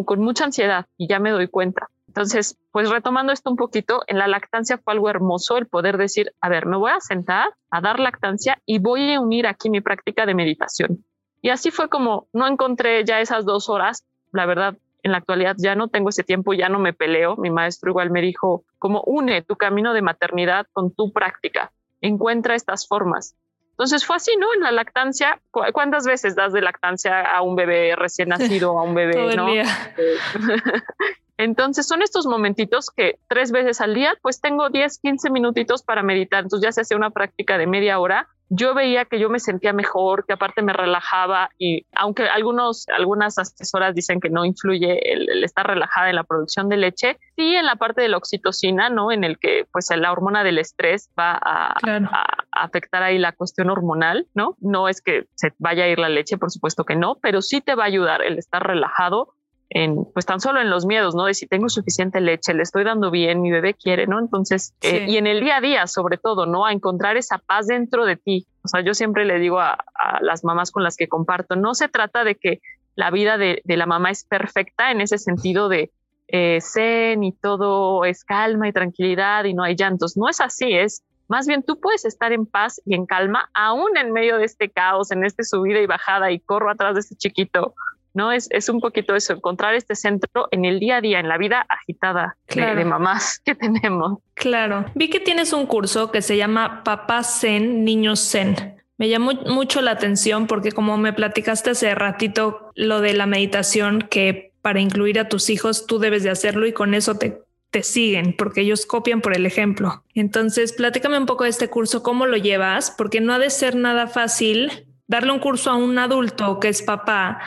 con 0.05 0.19
mucha 0.21 0.45
ansiedad 0.45 0.85
y 0.97 1.07
ya 1.07 1.19
me 1.19 1.31
doy 1.31 1.47
cuenta. 1.47 1.89
Entonces, 2.07 2.57
pues 2.71 2.89
retomando 2.89 3.33
esto 3.33 3.49
un 3.49 3.57
poquito, 3.57 4.03
en 4.07 4.17
la 4.19 4.27
lactancia 4.27 4.77
fue 4.77 4.93
algo 4.93 5.09
hermoso 5.09 5.57
el 5.57 5.67
poder 5.67 5.97
decir, 5.97 6.31
a 6.39 6.47
ver, 6.47 6.65
me 6.65 6.77
voy 6.77 6.91
a 6.91 7.01
sentar 7.01 7.49
a 7.71 7.81
dar 7.81 7.99
lactancia 7.99 8.61
y 8.65 8.79
voy 8.79 9.13
a 9.13 9.19
unir 9.19 9.47
aquí 9.47 9.69
mi 9.69 9.81
práctica 9.81 10.25
de 10.25 10.33
meditación. 10.33 11.03
Y 11.41 11.49
así 11.49 11.71
fue 11.71 11.89
como 11.89 12.27
no 12.31 12.47
encontré 12.47 13.03
ya 13.03 13.19
esas 13.19 13.43
dos 13.43 13.69
horas, 13.69 14.05
la 14.31 14.45
verdad, 14.45 14.77
en 15.05 15.11
la 15.11 15.19
actualidad 15.19 15.55
ya 15.59 15.75
no 15.75 15.87
tengo 15.87 16.09
ese 16.09 16.23
tiempo, 16.23 16.53
ya 16.53 16.67
no 16.67 16.79
me 16.79 16.91
peleo. 16.91 17.37
Mi 17.37 17.51
maestro 17.51 17.91
igual 17.91 18.09
me 18.09 18.21
dijo, 18.21 18.63
como 18.79 19.01
une 19.01 19.43
tu 19.43 19.55
camino 19.55 19.93
de 19.93 20.01
maternidad 20.01 20.65
con 20.73 20.91
tu 20.91 21.13
práctica, 21.13 21.71
encuentra 22.01 22.55
estas 22.55 22.87
formas. 22.87 23.35
Entonces 23.69 24.03
fue 24.03 24.15
así, 24.15 24.35
¿no? 24.35 24.51
En 24.55 24.61
la 24.61 24.71
lactancia, 24.71 25.39
¿cuántas 25.51 26.07
veces 26.07 26.35
das 26.35 26.53
de 26.53 26.61
lactancia 26.61 27.21
a 27.21 27.43
un 27.43 27.55
bebé 27.55 27.95
recién 27.95 28.29
nacido, 28.29 28.79
a 28.79 28.81
un 28.81 28.95
bebé, 28.95 29.35
no? 29.35 29.47
Entonces 31.37 31.85
son 31.85 32.01
estos 32.01 32.25
momentitos 32.25 32.89
que 32.89 33.19
tres 33.27 33.51
veces 33.51 33.81
al 33.81 33.93
día, 33.93 34.17
pues 34.23 34.41
tengo 34.41 34.69
10, 34.69 34.97
15 34.97 35.29
minutitos 35.29 35.83
para 35.83 36.01
meditar. 36.01 36.45
Entonces 36.45 36.65
ya 36.65 36.71
se 36.71 36.81
hace 36.81 36.95
una 36.95 37.11
práctica 37.11 37.59
de 37.59 37.67
media 37.67 37.99
hora. 37.99 38.27
Yo 38.49 38.73
veía 38.73 39.05
que 39.05 39.19
yo 39.19 39.29
me 39.29 39.39
sentía 39.39 39.73
mejor, 39.73 40.25
que 40.25 40.33
aparte 40.33 40.61
me 40.61 40.73
relajaba 40.73 41.49
y 41.57 41.85
aunque 41.95 42.23
algunos, 42.23 42.87
algunas 42.89 43.37
asesoras 43.37 43.95
dicen 43.95 44.19
que 44.19 44.29
no 44.29 44.45
influye 44.45 45.13
el, 45.13 45.43
estar 45.43 45.65
relajada 45.65 46.09
en 46.09 46.15
la 46.15 46.23
producción 46.23 46.69
de 46.69 46.77
leche, 46.77 47.17
sí 47.35 47.55
en 47.55 47.65
la 47.65 47.75
parte 47.75 48.01
de 48.01 48.09
la 48.09 48.17
oxitocina, 48.17 48.89
¿no? 48.89 49.11
En 49.11 49.23
el 49.23 49.39
que 49.39 49.65
pues 49.71 49.89
la 49.95 50.11
hormona 50.11 50.43
del 50.43 50.59
estrés 50.59 51.09
va 51.17 51.33
a, 51.33 51.73
a 51.73 52.37
afectar 52.51 53.03
ahí 53.03 53.17
la 53.17 53.31
cuestión 53.31 53.69
hormonal, 53.69 54.27
¿no? 54.33 54.55
No 54.59 54.89
es 54.89 55.01
que 55.01 55.25
se 55.35 55.53
vaya 55.57 55.85
a 55.85 55.87
ir 55.87 55.99
la 55.99 56.09
leche, 56.09 56.37
por 56.37 56.51
supuesto 56.51 56.83
que 56.83 56.95
no, 56.95 57.15
pero 57.21 57.41
sí 57.41 57.61
te 57.61 57.75
va 57.75 57.83
a 57.83 57.87
ayudar 57.87 58.21
el 58.21 58.37
estar 58.37 58.65
relajado 58.65 59.33
en, 59.69 60.05
pues 60.13 60.25
tan 60.25 60.39
solo 60.39 60.61
en 60.61 60.69
los 60.69 60.85
miedos, 60.85 61.15
¿no? 61.15 61.25
De 61.25 61.33
si 61.33 61.47
tengo 61.47 61.69
suficiente 61.69 62.21
leche, 62.21 62.53
le 62.53 62.63
estoy 62.63 62.83
dando 62.83 63.11
bien, 63.11 63.41
mi 63.41 63.51
bebé 63.51 63.73
quiere, 63.73 64.07
¿no? 64.07 64.19
Entonces, 64.19 64.73
eh, 64.81 65.05
y 65.07 65.17
en 65.17 65.27
el 65.27 65.41
día 65.41 65.57
a 65.57 65.61
día, 65.61 65.87
sobre 65.87 66.17
todo, 66.17 66.45
¿no? 66.45 66.65
A 66.65 66.71
encontrar 66.71 67.17
esa 67.17 67.39
paz 67.39 67.67
dentro 67.67 68.05
de 68.05 68.15
ti. 68.15 68.47
O 68.63 68.67
sea, 68.67 68.81
yo 68.81 68.93
siempre 68.93 69.25
le 69.25 69.39
digo 69.39 69.59
a, 69.59 69.77
las 70.21 70.43
mamás 70.43 70.71
con 70.71 70.83
las 70.83 70.97
que 70.97 71.07
comparto, 71.07 71.55
no 71.55 71.73
se 71.73 71.87
trata 71.87 72.23
de 72.23 72.35
que 72.35 72.61
la 72.95 73.11
vida 73.11 73.37
de, 73.37 73.61
la 73.65 73.85
mamá 73.85 74.11
es 74.11 74.23
perfecta 74.23 74.91
en 74.91 75.01
ese 75.01 75.17
sentido 75.17 75.67
de 75.67 75.91
eh, 76.27 76.59
zen 76.61 77.23
y 77.23 77.33
todo 77.33 78.05
es 78.05 78.23
calma 78.23 78.67
y 78.67 78.71
tranquilidad 78.71 79.45
y 79.45 79.53
no 79.53 79.63
hay 79.63 79.75
llantos. 79.75 80.15
No 80.15 80.29
es 80.29 80.41
así, 80.41 80.73
es 80.73 81.03
más 81.27 81.47
bien 81.47 81.63
tú 81.63 81.79
puedes 81.79 82.05
estar 82.05 82.31
en 82.31 82.45
paz 82.45 82.79
y 82.85 82.93
en 82.93 83.07
calma 83.07 83.49
aún 83.53 83.97
en 83.97 84.11
medio 84.11 84.37
de 84.37 84.45
este 84.45 84.69
caos, 84.69 85.11
en 85.11 85.25
este 85.25 85.43
subida 85.43 85.79
y 85.79 85.87
bajada 85.87 86.31
y 86.31 86.39
corro 86.39 86.69
atrás 86.69 86.93
de 86.93 86.99
este 86.99 87.15
chiquito 87.15 87.73
¿no? 88.15 88.31
Es, 88.31 88.47
es 88.49 88.69
un 88.69 88.79
poquito 88.79 89.15
eso, 89.15 89.33
encontrar 89.33 89.75
este 89.75 89.95
centro 89.95 90.47
en 90.51 90.65
el 90.65 90.79
día 90.79 90.97
a 90.97 91.01
día, 91.01 91.19
en 91.19 91.27
la 91.27 91.37
vida 91.37 91.65
agitada 91.69 92.37
de, 92.47 92.85
mamás 92.85 93.39
que 93.45 93.53
tenemos. 93.53 94.19
Claro. 94.33 94.85
Vi 94.95 95.09
que 95.09 95.19
tienes 95.19 95.53
un 95.53 95.67
curso 95.67 96.11
que 96.11 96.21
se 96.21 96.37
llama 96.37 96.83
Papá 96.83 97.23
Zen, 97.23 97.83
Niños 97.83 98.19
Zen. 98.19 98.75
Me 98.97 99.09
llamó 99.09 99.33
mucho 99.33 99.81
la 99.81 99.91
atención 99.91 100.47
porque 100.47 100.71
como 100.71 100.97
me 100.97 101.13
platicaste 101.13 101.71
hace 101.71 101.93
ratito 101.93 102.71
lo 102.75 103.01
de 103.01 103.13
la 103.13 103.25
meditación, 103.25 104.01
que 104.09 104.53
para 104.61 104.79
incluir 104.79 105.19
a 105.19 105.29
tus 105.29 105.49
hijos 105.49 105.85
tú 105.85 105.99
debes 105.99 106.23
de 106.23 106.29
hacerlo 106.29 106.65
y 106.65 106.71
con 106.71 106.93
eso 106.93 107.15
te, 107.15 107.41
te 107.71 107.83
siguen 107.83 108.33
porque 108.37 108.61
ellos 108.61 108.85
copian 108.85 109.19
por 109.19 109.35
el 109.35 109.45
ejemplo. 109.45 110.03
Entonces, 110.13 110.71
platícame 110.71 111.17
un 111.17 111.25
poco 111.25 111.43
de 111.43 111.49
este 111.49 111.69
curso, 111.69 112.01
cómo 112.01 112.25
lo 112.25 112.37
llevas, 112.37 112.89
porque 112.89 113.19
no 113.19 113.33
ha 113.33 113.39
de 113.39 113.49
ser 113.49 113.75
nada 113.75 114.07
fácil 114.07 114.87
darle 115.07 115.33
un 115.33 115.39
curso 115.39 115.69
a 115.69 115.75
un 115.75 115.99
adulto 115.99 116.59
que 116.59 116.69
es 116.69 116.81
papá 116.81 117.39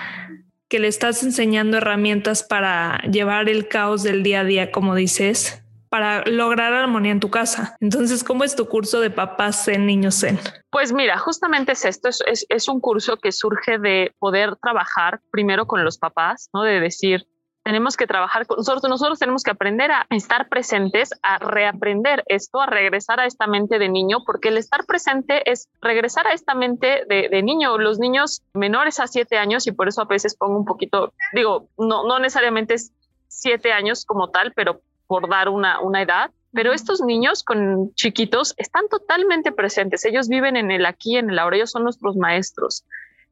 que 0.69 0.79
le 0.79 0.89
estás 0.89 1.23
enseñando 1.23 1.79
herramientas 1.79 2.43
para 2.43 2.99
llevar 3.11 3.49
el 3.49 3.69
caos 3.69 4.03
del 4.03 4.23
día 4.23 4.41
a 4.41 4.45
día, 4.45 4.71
como 4.71 4.95
dices, 4.95 5.63
para 5.89 6.25
lograr 6.27 6.75
armonía 6.75 7.13
en 7.13 7.21
tu 7.21 7.31
casa. 7.31 7.77
Entonces, 7.81 8.23
¿cómo 8.23 8.45
es 8.45 8.55
tu 8.55 8.67
curso 8.69 9.01
de 9.01 9.11
papás 9.11 9.67
en 9.69 9.87
niños 9.87 10.21
zen? 10.21 10.39
Pues 10.71 10.93
mira, 10.93 11.17
justamente 11.19 11.73
es 11.73 11.85
esto, 11.85 12.09
es, 12.09 12.47
es, 12.49 12.69
un 12.69 12.81
curso 12.81 13.17
que 13.17 13.33
surge 13.33 13.79
de 13.79 14.15
poder 14.19 14.57
trabajar 14.57 15.21
primero 15.31 15.67
con 15.67 15.85
los 15.85 15.99
papás, 15.99 16.51
¿no? 16.53 16.63
De 16.63 16.81
decir, 16.81 17.27
tenemos 17.69 17.99
que 17.99 18.07
trabajar 18.07 18.47
con 18.47 18.57
nosotros, 18.57 18.89
nosotros 18.89 19.19
tenemos 19.19 19.43
que 19.43 19.51
aprender 19.51 19.91
a 19.93 20.07
estar 20.09 20.49
presentes, 20.49 21.11
a 21.23 21.37
reaprender 21.37 22.25
esto, 22.25 22.63
a 22.63 22.67
regresar 22.67 23.21
a 23.21 23.27
esta 23.27 23.47
mente 23.47 23.79
de 23.79 23.91
niño, 23.91 24.25
porque 24.25 24.49
el 24.49 24.57
estar 24.57 24.87
presente 24.87 25.43
es 25.51 25.69
regresar 25.83 26.27
a 26.27 26.33
esta 26.33 26.55
mente 26.55 27.05
de, 27.07 27.43
niño. 27.43 27.77
Los 27.77 27.99
niños 27.99 28.41
menores 28.55 29.01
a 29.01 29.07
siete 29.07 29.37
años, 29.37 29.67
y 29.67 29.73
por 29.73 29.87
eso 29.87 30.01
a 30.01 30.07
veces 30.07 30.35
pongo 30.35 30.57
un 30.57 30.65
poquito, 30.65 31.13
digo, 31.35 31.69
no, 31.77 32.09
no 32.09 32.19
necesariamente 32.19 32.73
es 32.73 32.91
siete 33.27 33.71
años 33.71 34.07
como 34.07 34.31
tal, 34.31 34.55
pero 34.57 34.81
por 35.07 35.29
dar 35.29 35.51
una, 35.51 35.79
una 35.81 36.01
edad, 36.01 36.31
pero 36.55 36.73
estos 36.73 37.03
niños 37.03 37.43
con 37.43 37.93
chiquitos 37.93 38.55
están 38.57 38.89
totalmente 38.89 39.53
presentes. 39.53 40.07
Ellos 40.07 40.29
viven 40.29 40.57
en 40.57 40.71
el 40.71 40.87
aquí, 40.87 41.19
en 41.19 41.29
el 41.29 41.39
ahora. 41.39 41.57
Ellos 41.57 41.71
son 41.73 41.83
nuestros 41.83 42.17
maestros. 42.17 42.87